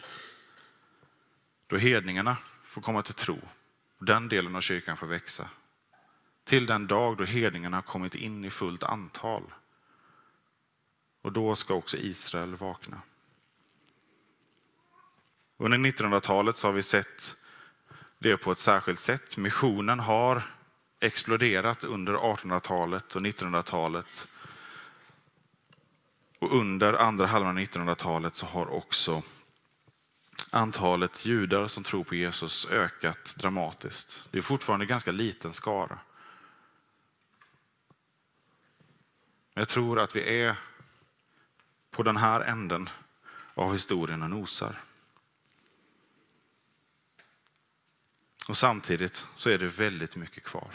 då 1.68 1.78
hedningarna 1.78 2.38
får 2.64 2.82
komma 2.82 3.02
till 3.02 3.14
tro. 3.14 3.40
Den 4.00 4.30
delen 4.30 4.56
av 4.56 4.62
kyrkan 4.62 4.98
får 4.98 5.08
växa. 5.08 5.50
Till 6.48 6.66
den 6.66 6.88
dag 6.88 7.18
då 7.18 7.24
hedningarna 7.24 7.78
har 7.78 7.82
kommit 7.82 8.16
in 8.16 8.46
i 8.46 8.50
fullt 8.50 8.84
antal. 8.84 9.44
Och 11.22 11.32
då 11.32 11.56
ska 11.56 11.74
också 11.74 11.98
Israel 11.98 12.56
vakna. 12.56 13.02
Under 15.58 15.78
1900-talet 15.78 16.58
så 16.58 16.68
har 16.68 16.74
vi 16.74 16.82
sett 16.82 17.36
det 18.20 18.38
på 18.38 18.52
ett 18.52 18.60
särskilt 18.60 19.00
sätt. 19.00 19.38
Missionen 19.38 20.00
har 20.00 20.42
exploderat 21.00 21.84
under 21.84 22.14
1800-talet 22.14 23.16
och 23.16 23.22
1900-talet. 23.22 24.28
Och 26.40 26.56
under 26.56 26.94
andra 26.94 27.26
halvan 27.26 27.58
av 27.58 27.64
1900-talet 27.64 28.36
så 28.36 28.46
har 28.46 28.68
också 28.74 29.22
antalet 30.52 31.26
judar 31.26 31.68
som 31.68 31.84
tror 31.84 32.04
på 32.04 32.16
Jesus 32.16 32.68
ökat 32.72 33.36
dramatiskt. 33.38 34.28
Det 34.32 34.38
är 34.38 34.42
fortfarande 34.42 34.84
en 34.84 34.90
ganska 34.90 35.12
liten 35.12 35.54
skara. 35.54 36.00
Men 39.58 39.62
jag 39.62 39.70
tror 39.70 40.00
att 40.00 40.16
vi 40.16 40.42
är 40.42 40.56
på 41.92 42.04
den 42.04 42.18
här 42.18 42.42
änden 42.42 42.90
av 43.54 43.72
historien 43.72 44.24
och 44.24 44.30
nosar. 44.30 44.76
Och 48.48 48.58
samtidigt 48.58 49.28
så 49.36 49.50
är 49.50 49.58
det 49.58 49.68
väldigt 49.68 50.16
mycket 50.16 50.44
kvar. 50.44 50.70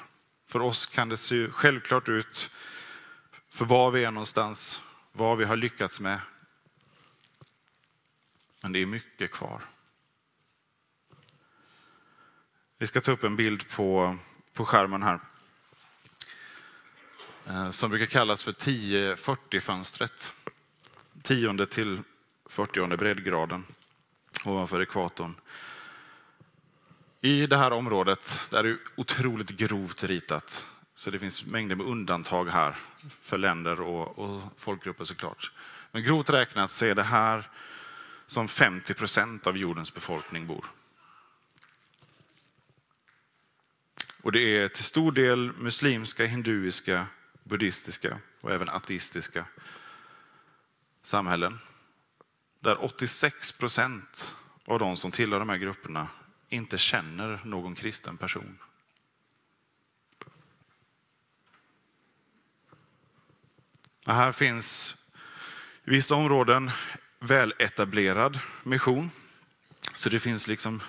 För 0.47 0.61
oss 0.61 0.87
kan 0.87 1.09
det 1.09 1.17
se 1.17 1.49
självklart 1.49 2.09
ut 2.09 2.51
för 3.49 3.65
var 3.65 3.91
vi 3.91 4.05
är 4.05 4.11
någonstans, 4.11 4.81
vad 5.13 5.39
vi 5.39 5.45
har 5.45 5.57
lyckats 5.57 6.01
med. 6.01 6.21
Men 8.63 8.73
det 8.73 8.79
är 8.79 8.87
mycket 8.87 9.31
kvar. 9.31 9.63
Vi 12.79 12.87
ska 12.87 13.01
ta 13.01 13.13
upp 13.13 13.25
en 13.25 13.37
bild 13.37 13.69
på, 13.69 14.17
på 14.53 14.65
skärmen 14.65 15.03
här. 15.03 15.21
Eh, 17.47 17.71
som 17.71 17.91
brukar 17.91 18.07
kallas 18.07 18.45
för 18.45 18.53
10-40-fönstret. 18.53 20.33
Tionde 21.23 21.67
till 21.67 22.01
40 22.47 22.97
breddgraden 22.97 23.65
ovanför 24.45 24.83
ekvatorn. 24.83 25.35
I 27.21 27.47
det 27.47 27.57
här 27.57 27.73
området 27.73 28.41
där 28.51 28.59
är 28.59 28.65
det 28.65 28.79
otroligt 28.97 29.51
grovt 29.51 30.05
ritat. 30.05 30.67
Så 30.95 31.11
det 31.11 31.19
finns 31.19 31.47
mängder 31.47 31.77
med 31.77 31.87
undantag 31.87 32.49
här 32.49 32.77
för 33.21 33.39
länder 33.39 33.81
och, 33.81 34.19
och 34.19 34.43
folkgrupper 34.57 35.05
såklart. 35.05 35.53
Men 35.93 36.03
grovt 36.03 36.31
räknat 36.31 36.71
så 36.71 36.87
är 36.87 36.95
det 36.95 37.03
här 37.03 37.51
som 38.27 38.49
50 38.49 38.95
procent 38.95 39.47
av 39.47 39.57
jordens 39.57 39.95
befolkning 39.95 40.47
bor. 40.47 40.65
Och 44.23 44.33
det 44.33 44.41
är 44.41 44.69
till 44.69 44.85
stor 44.85 45.13
del 45.13 45.53
muslimska, 45.53 46.27
hinduiska, 46.27 47.07
buddhistiska 47.45 48.19
och 48.41 48.53
även 48.53 48.69
ateistiska 48.69 49.45
samhällen. 51.03 51.59
Där 52.61 52.85
86 52.85 53.53
procent 53.53 54.35
av 54.67 54.79
de 54.79 54.97
som 54.97 55.11
tillhör 55.11 55.39
de 55.39 55.49
här 55.49 55.57
grupperna 55.57 56.09
inte 56.49 56.79
känner 56.79 57.41
någon 57.45 57.75
kristen 57.75 58.17
person. 58.17 58.59
Och 64.07 64.15
här 64.15 64.33
finns 64.33 64.97
i 65.85 65.91
vissa 65.91 66.15
områden 66.15 66.71
väletablerad 67.19 68.41
mission. 68.63 69.11
Så 69.95 70.09
det 70.09 70.21
finns 70.21 70.49
liksom 70.49 70.83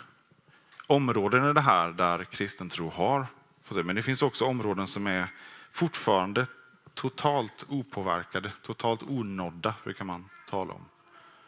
områden 0.87 1.49
i 1.49 1.53
det 1.53 1.61
här 1.61 1.91
där 1.91 2.23
kristen 2.23 2.69
tro 2.69 2.89
har 2.89 3.27
fått 3.61 3.77
det. 3.77 3.83
Men 3.83 3.95
det 3.95 4.01
finns 4.01 4.21
också 4.21 4.45
områden 4.45 4.87
som 4.87 5.07
är 5.07 5.27
fortfarande 5.73 6.47
totalt 6.93 7.65
opåverkade, 7.69 8.49
totalt 8.61 9.03
onådda 9.03 9.75
brukar 9.83 10.05
man 10.05 10.29
tala 10.47 10.73
om. 10.73 10.85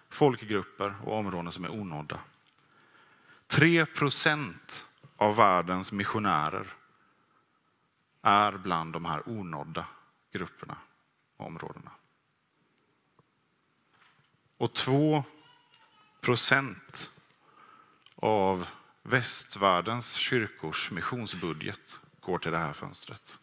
Folkgrupper 0.10 0.96
och 1.04 1.18
områden 1.18 1.52
som 1.52 1.64
är 1.64 1.76
onådda. 1.76 2.20
3 3.48 3.86
procent 3.86 4.86
av 5.16 5.36
världens 5.36 5.92
missionärer 5.92 6.68
är 8.22 8.52
bland 8.52 8.94
de 8.94 9.06
här 9.06 9.30
onådda 9.30 9.88
grupperna 10.32 10.78
och 11.38 11.46
områdena. 11.46 11.92
Och 14.58 14.74
2 14.74 15.24
procent 16.22 17.12
av 18.16 18.68
västvärldens 19.04 20.14
kyrkors 20.14 20.92
missionsbudget 20.92 22.00
går 22.20 22.40
till 22.40 22.52
det 22.52 22.58
här 22.58 22.74
fönstret. 22.74 23.40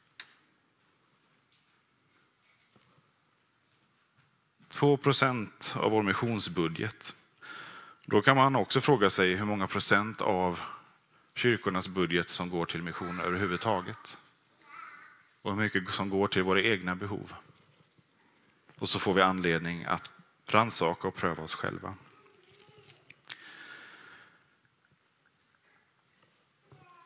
2 4.72 4.96
procent 4.96 5.74
av 5.76 5.90
vår 5.90 6.02
missionsbudget 6.02 7.14
då 8.04 8.22
kan 8.22 8.37
man 8.37 8.56
också 8.56 8.80
fråga 8.80 9.11
sig 9.11 9.35
hur 9.35 9.44
många 9.44 9.66
procent 9.66 10.20
av 10.20 10.61
kyrkornas 11.35 11.88
budget 11.88 12.28
som 12.28 12.50
går 12.50 12.66
till 12.66 12.82
mission 12.82 13.20
överhuvudtaget. 13.20 14.18
Och 15.42 15.50
hur 15.50 15.62
mycket 15.62 15.88
som 15.88 16.11
går 16.11 16.28
till 16.28 16.42
våra 16.42 16.62
egna 16.62 16.94
behov. 16.94 17.32
Och 18.78 18.88
så 18.88 18.98
får 18.98 19.14
vi 19.14 19.22
anledning 19.22 19.85
att 19.85 20.11
rannsaka 20.46 21.08
och 21.08 21.14
pröva 21.14 21.42
oss 21.42 21.54
själva. 21.54 21.94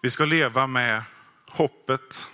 Vi 0.02 0.10
ska 0.10 0.24
leva 0.24 0.66
med 0.66 1.02
hoppet 1.46 2.26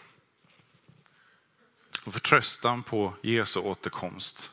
och 2.05 2.13
förtröstan 2.13 2.83
på 2.83 3.15
Jesu 3.23 3.61
återkomst 3.61 4.53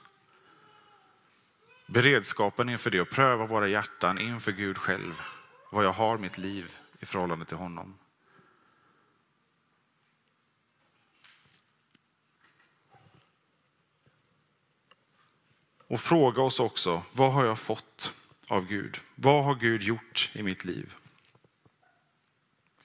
beredskapen 1.90 2.70
inför 2.70 2.92
det 2.92 3.02
och 3.02 3.10
pröva 3.10 3.46
våra 3.46 3.68
hjärtan 3.68 4.20
inför 4.20 4.52
Gud 4.52 4.78
själv. 4.78 5.22
Vad 5.72 5.86
jag 5.86 5.94
har 5.94 6.18
mitt 6.18 6.38
liv 6.38 6.76
i 7.00 7.06
förhållande 7.06 7.46
till 7.46 7.58
honom. 7.58 7.98
Och 15.88 16.00
fråga 16.00 16.42
oss 16.42 16.60
också, 16.60 17.02
vad 17.14 17.34
har 17.34 17.46
jag 17.46 17.60
fått 17.60 18.14
av 18.48 18.66
Gud? 18.66 18.98
Vad 19.16 19.44
har 19.44 19.56
Gud 19.56 19.84
gjort 19.84 20.30
i 20.34 20.44
mitt 20.44 20.66
liv? 20.66 20.96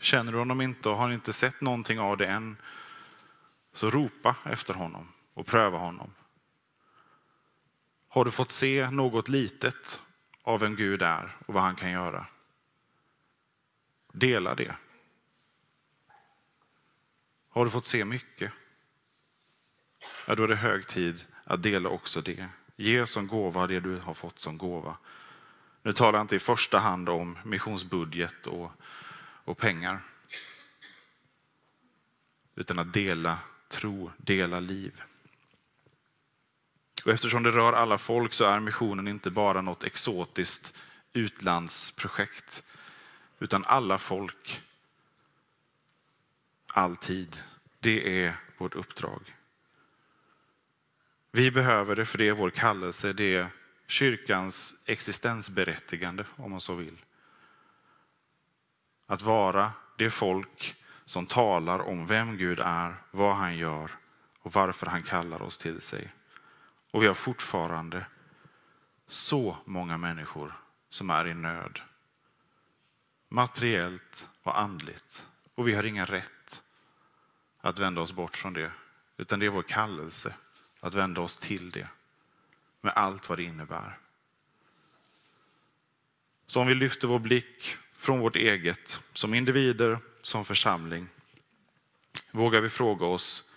Känner 0.00 0.32
du 0.32 0.38
honom 0.38 0.60
inte 0.60 0.88
och 0.88 0.96
har 0.96 1.12
inte 1.12 1.32
sett 1.32 1.60
någonting 1.60 2.00
av 2.00 2.16
det 2.16 2.26
än, 2.26 2.56
så 3.72 3.90
ropa 3.90 4.36
efter 4.44 4.74
honom 4.74 5.08
och 5.34 5.46
pröva 5.46 5.78
honom. 5.78 6.10
Har 8.14 8.24
du 8.24 8.30
fått 8.30 8.50
se 8.50 8.90
något 8.90 9.28
litet 9.28 10.02
av 10.42 10.60
vem 10.60 10.76
Gud 10.76 11.02
är 11.02 11.36
och 11.46 11.54
vad 11.54 11.62
han 11.62 11.76
kan 11.76 11.90
göra? 11.90 12.26
Dela 14.12 14.54
det. 14.54 14.76
Har 17.48 17.64
du 17.64 17.70
fått 17.70 17.86
se 17.86 18.04
mycket? 18.04 18.52
Ja, 20.26 20.34
då 20.34 20.42
är 20.42 20.48
det 20.48 20.56
hög 20.56 20.86
tid 20.86 21.24
att 21.44 21.62
dela 21.62 21.88
också 21.88 22.20
det. 22.20 22.48
Ge 22.76 23.06
som 23.06 23.26
gåva 23.26 23.66
det 23.66 23.80
du 23.80 23.96
har 23.98 24.14
fått 24.14 24.38
som 24.38 24.58
gåva. 24.58 24.96
Nu 25.82 25.92
talar 25.92 26.18
jag 26.18 26.24
inte 26.24 26.36
i 26.36 26.38
första 26.38 26.78
hand 26.78 27.08
om 27.08 27.38
missionsbudget 27.44 28.46
och, 28.46 28.70
och 29.44 29.58
pengar. 29.58 30.02
Utan 32.54 32.78
att 32.78 32.92
dela 32.92 33.38
tro, 33.68 34.10
dela 34.16 34.60
liv. 34.60 35.02
Och 37.04 37.12
eftersom 37.12 37.42
det 37.42 37.50
rör 37.50 37.72
alla 37.72 37.98
folk 37.98 38.32
så 38.32 38.44
är 38.44 38.60
missionen 38.60 39.08
inte 39.08 39.30
bara 39.30 39.60
något 39.60 39.84
exotiskt 39.84 40.74
utlandsprojekt, 41.12 42.64
utan 43.38 43.64
alla 43.64 43.98
folk, 43.98 44.62
alltid. 46.72 47.40
Det 47.80 48.24
är 48.24 48.36
vårt 48.58 48.74
uppdrag. 48.74 49.34
Vi 51.32 51.50
behöver 51.50 51.96
det 51.96 52.04
för 52.04 52.18
det 52.18 52.28
är 52.28 52.32
vår 52.32 52.50
kallelse, 52.50 53.12
det 53.12 53.34
är 53.34 53.48
kyrkans 53.86 54.84
existensberättigande 54.86 56.24
om 56.36 56.50
man 56.50 56.60
så 56.60 56.74
vill. 56.74 57.04
Att 59.06 59.22
vara 59.22 59.72
det 59.96 60.10
folk 60.10 60.76
som 61.04 61.26
talar 61.26 61.78
om 61.78 62.06
vem 62.06 62.36
Gud 62.36 62.60
är, 62.64 62.94
vad 63.10 63.36
han 63.36 63.56
gör 63.56 63.90
och 64.38 64.52
varför 64.52 64.86
han 64.86 65.02
kallar 65.02 65.42
oss 65.42 65.58
till 65.58 65.80
sig. 65.80 66.12
Och 66.94 67.02
vi 67.02 67.06
har 67.06 67.14
fortfarande 67.14 68.06
så 69.06 69.56
många 69.64 69.98
människor 69.98 70.56
som 70.90 71.10
är 71.10 71.26
i 71.26 71.34
nöd. 71.34 71.80
Materiellt 73.28 74.28
och 74.42 74.58
andligt. 74.58 75.26
Och 75.54 75.68
vi 75.68 75.74
har 75.74 75.86
ingen 75.86 76.06
rätt 76.06 76.62
att 77.60 77.78
vända 77.78 78.02
oss 78.02 78.12
bort 78.12 78.36
från 78.36 78.52
det. 78.52 78.72
Utan 79.16 79.40
det 79.40 79.46
är 79.46 79.50
vår 79.50 79.62
kallelse 79.62 80.34
att 80.80 80.94
vända 80.94 81.20
oss 81.20 81.36
till 81.36 81.70
det. 81.70 81.88
Med 82.80 82.92
allt 82.96 83.28
vad 83.28 83.38
det 83.38 83.44
innebär. 83.44 83.98
Så 86.46 86.60
om 86.60 86.66
vi 86.66 86.74
lyfter 86.74 87.08
vår 87.08 87.18
blick 87.18 87.76
från 87.94 88.20
vårt 88.20 88.36
eget, 88.36 89.00
som 89.12 89.34
individer, 89.34 89.98
som 90.22 90.44
församling, 90.44 91.08
vågar 92.30 92.60
vi 92.60 92.68
fråga 92.68 93.06
oss 93.06 93.52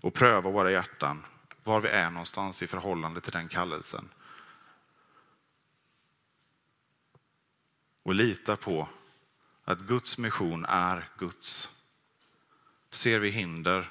och 0.00 0.14
pröva 0.14 0.50
våra 0.50 0.70
hjärtan 0.70 1.24
var 1.66 1.80
vi 1.80 1.88
är 1.88 2.10
någonstans 2.10 2.62
i 2.62 2.66
förhållande 2.66 3.20
till 3.20 3.32
den 3.32 3.48
kallelsen. 3.48 4.08
Och 8.02 8.14
lita 8.14 8.56
på 8.56 8.88
att 9.64 9.80
Guds 9.80 10.18
mission 10.18 10.64
är 10.64 11.08
Guds. 11.18 11.70
Ser 12.90 13.18
vi 13.18 13.30
hinder 13.30 13.90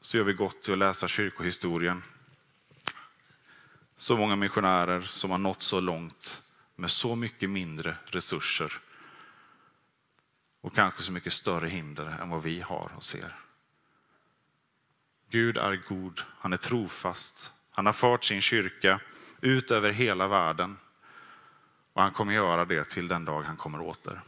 så 0.00 0.16
gör 0.16 0.24
vi 0.24 0.32
gott 0.32 0.62
till 0.62 0.72
att 0.72 0.78
läsa 0.78 1.08
kyrkohistorien. 1.08 2.02
Så 3.96 4.16
många 4.16 4.36
missionärer 4.36 5.00
som 5.00 5.30
har 5.30 5.38
nått 5.38 5.62
så 5.62 5.80
långt 5.80 6.42
med 6.76 6.90
så 6.90 7.16
mycket 7.16 7.50
mindre 7.50 7.96
resurser 8.04 8.80
och 10.60 10.74
kanske 10.74 11.02
så 11.02 11.12
mycket 11.12 11.32
större 11.32 11.68
hinder 11.68 12.06
än 12.06 12.30
vad 12.30 12.42
vi 12.42 12.60
har 12.60 12.92
och 12.96 13.04
ser. 13.04 13.43
Gud 15.34 15.56
är 15.56 15.76
god, 15.76 16.20
han 16.38 16.52
är 16.52 16.56
trofast, 16.56 17.52
han 17.70 17.86
har 17.86 17.92
fört 17.92 18.24
sin 18.24 18.40
kyrka 18.40 19.00
ut 19.40 19.70
över 19.70 19.90
hela 19.90 20.28
världen 20.28 20.76
och 21.92 22.02
han 22.02 22.12
kommer 22.12 22.32
göra 22.32 22.64
det 22.64 22.84
till 22.84 23.08
den 23.08 23.24
dag 23.24 23.42
han 23.42 23.56
kommer 23.56 23.80
åter. 23.80 24.20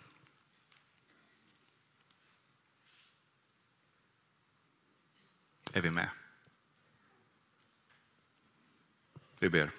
Är 5.72 5.80
vi 5.80 5.90
med? 5.90 6.08
Vi 9.40 9.50
ber. 9.50 9.70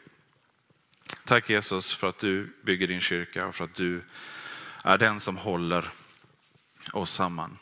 Tack 1.25 1.49
Jesus 1.49 1.93
för 1.93 2.09
att 2.09 2.17
du 2.17 2.55
bygger 2.63 2.87
din 2.87 3.01
kyrka 3.01 3.47
och 3.47 3.55
för 3.55 3.63
att 3.63 3.75
du 3.75 4.03
är 4.83 4.97
den 4.97 5.19
som 5.19 5.37
håller 5.37 5.89
oss 6.93 7.11
samman. 7.11 7.57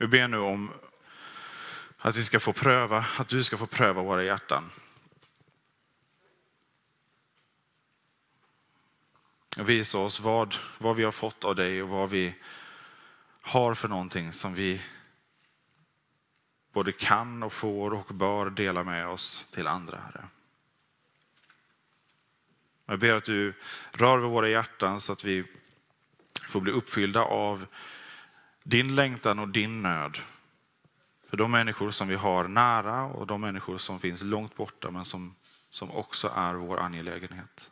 Vi 0.00 0.06
ber 0.06 0.28
nu 0.28 0.38
om 0.38 0.70
att 1.98 2.16
vi 2.16 2.24
ska 2.24 2.40
få 2.40 2.52
pröva, 2.52 3.04
att 3.18 3.28
du 3.28 3.44
ska 3.44 3.56
få 3.56 3.66
pröva 3.66 4.02
våra 4.02 4.24
hjärtan. 4.24 4.70
Visa 9.56 9.98
oss 9.98 10.20
vad, 10.20 10.54
vad 10.78 10.96
vi 10.96 11.04
har 11.04 11.12
fått 11.12 11.44
av 11.44 11.54
dig 11.54 11.82
och 11.82 11.88
vad 11.88 12.10
vi 12.10 12.34
har 13.40 13.74
för 13.74 13.88
någonting 13.88 14.32
som 14.32 14.54
vi 14.54 14.82
både 16.72 16.92
kan 16.92 17.42
och 17.42 17.52
får 17.52 17.94
och 17.94 18.14
bör 18.14 18.50
dela 18.50 18.84
med 18.84 19.08
oss 19.08 19.50
till 19.50 19.66
andra, 19.66 19.98
Herre. 19.98 20.24
Jag 22.86 22.98
ber 22.98 23.14
att 23.14 23.24
du 23.24 23.54
rör 23.98 24.18
vid 24.18 24.30
våra 24.30 24.48
hjärtan 24.48 25.00
så 25.00 25.12
att 25.12 25.24
vi 25.24 25.44
får 26.42 26.60
bli 26.60 26.72
uppfyllda 26.72 27.20
av 27.20 27.66
din 28.62 28.94
längtan 28.94 29.38
och 29.38 29.48
din 29.48 29.82
nöd. 29.82 30.18
För 31.26 31.36
de 31.36 31.50
människor 31.50 31.90
som 31.90 32.08
vi 32.08 32.14
har 32.14 32.48
nära 32.48 33.04
och 33.04 33.26
de 33.26 33.40
människor 33.40 33.78
som 33.78 34.00
finns 34.00 34.22
långt 34.22 34.56
borta 34.56 34.90
men 34.90 35.04
som, 35.04 35.34
som 35.70 35.90
också 35.90 36.32
är 36.36 36.54
vår 36.54 36.80
angelägenhet. 36.80 37.70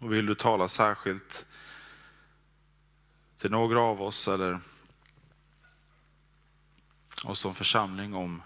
Och 0.00 0.12
vill 0.12 0.26
du 0.26 0.34
tala 0.34 0.68
särskilt 0.68 1.46
till 3.36 3.50
några 3.50 3.80
av 3.80 4.02
oss 4.02 4.28
eller 4.28 4.58
oss 7.24 7.40
som 7.40 7.54
församling 7.54 8.14
om 8.14 8.42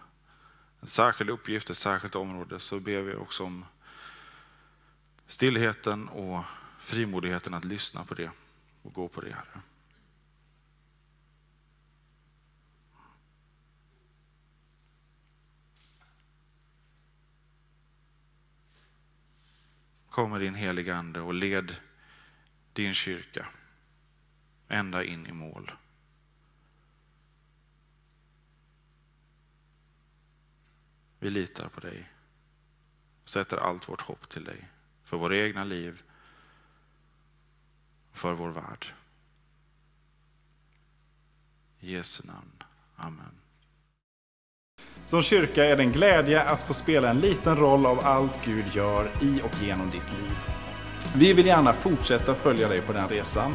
en 0.80 0.88
särskild 0.88 1.30
uppgift, 1.30 1.70
ett 1.70 1.76
särskilt 1.76 2.14
område, 2.14 2.60
så 2.60 2.80
ber 2.80 3.00
vi 3.00 3.14
också 3.14 3.44
om 3.44 3.64
stillheten 5.26 6.08
och 6.08 6.44
frimodigheten 6.80 7.54
att 7.54 7.64
lyssna 7.64 8.04
på 8.04 8.14
det 8.14 8.30
och 8.82 8.92
gå 8.92 9.08
på 9.08 9.20
det, 9.20 9.32
Herre. 9.32 9.60
Kom 20.10 20.30
med 20.30 20.40
din 20.40 20.54
heliga 20.54 20.96
Ande 20.96 21.20
och 21.20 21.34
led 21.34 21.76
din 22.72 22.94
kyrka 22.94 23.48
ända 24.68 25.04
in 25.04 25.26
i 25.26 25.32
mål. 25.32 25.72
Vi 31.22 31.30
litar 31.30 31.68
på 31.68 31.80
dig 31.80 32.08
och 33.22 33.28
sätter 33.28 33.56
allt 33.56 33.88
vårt 33.88 34.00
hopp 34.00 34.28
till 34.28 34.44
dig 34.44 34.68
för 35.04 35.16
våra 35.16 35.36
egna 35.36 35.64
liv 35.64 36.02
och 38.10 38.18
för 38.18 38.32
vår 38.32 38.48
värld. 38.48 38.86
I 41.80 41.92
Jesu 41.92 42.26
namn. 42.26 42.62
Amen. 42.96 43.40
Som 45.04 45.22
kyrka 45.22 45.64
är 45.64 45.76
det 45.76 45.82
en 45.82 45.92
glädje 45.92 46.42
att 46.42 46.64
få 46.64 46.74
spela 46.74 47.10
en 47.10 47.20
liten 47.20 47.56
roll 47.56 47.86
av 47.86 48.00
allt 48.00 48.44
Gud 48.44 48.64
gör 48.74 49.10
i 49.22 49.40
och 49.42 49.62
genom 49.62 49.90
ditt 49.90 50.12
liv. 50.18 50.38
Vi 51.14 51.32
vill 51.32 51.46
gärna 51.46 51.72
fortsätta 51.72 52.34
följa 52.34 52.68
dig 52.68 52.80
på 52.80 52.92
den 52.92 53.08
resan. 53.08 53.54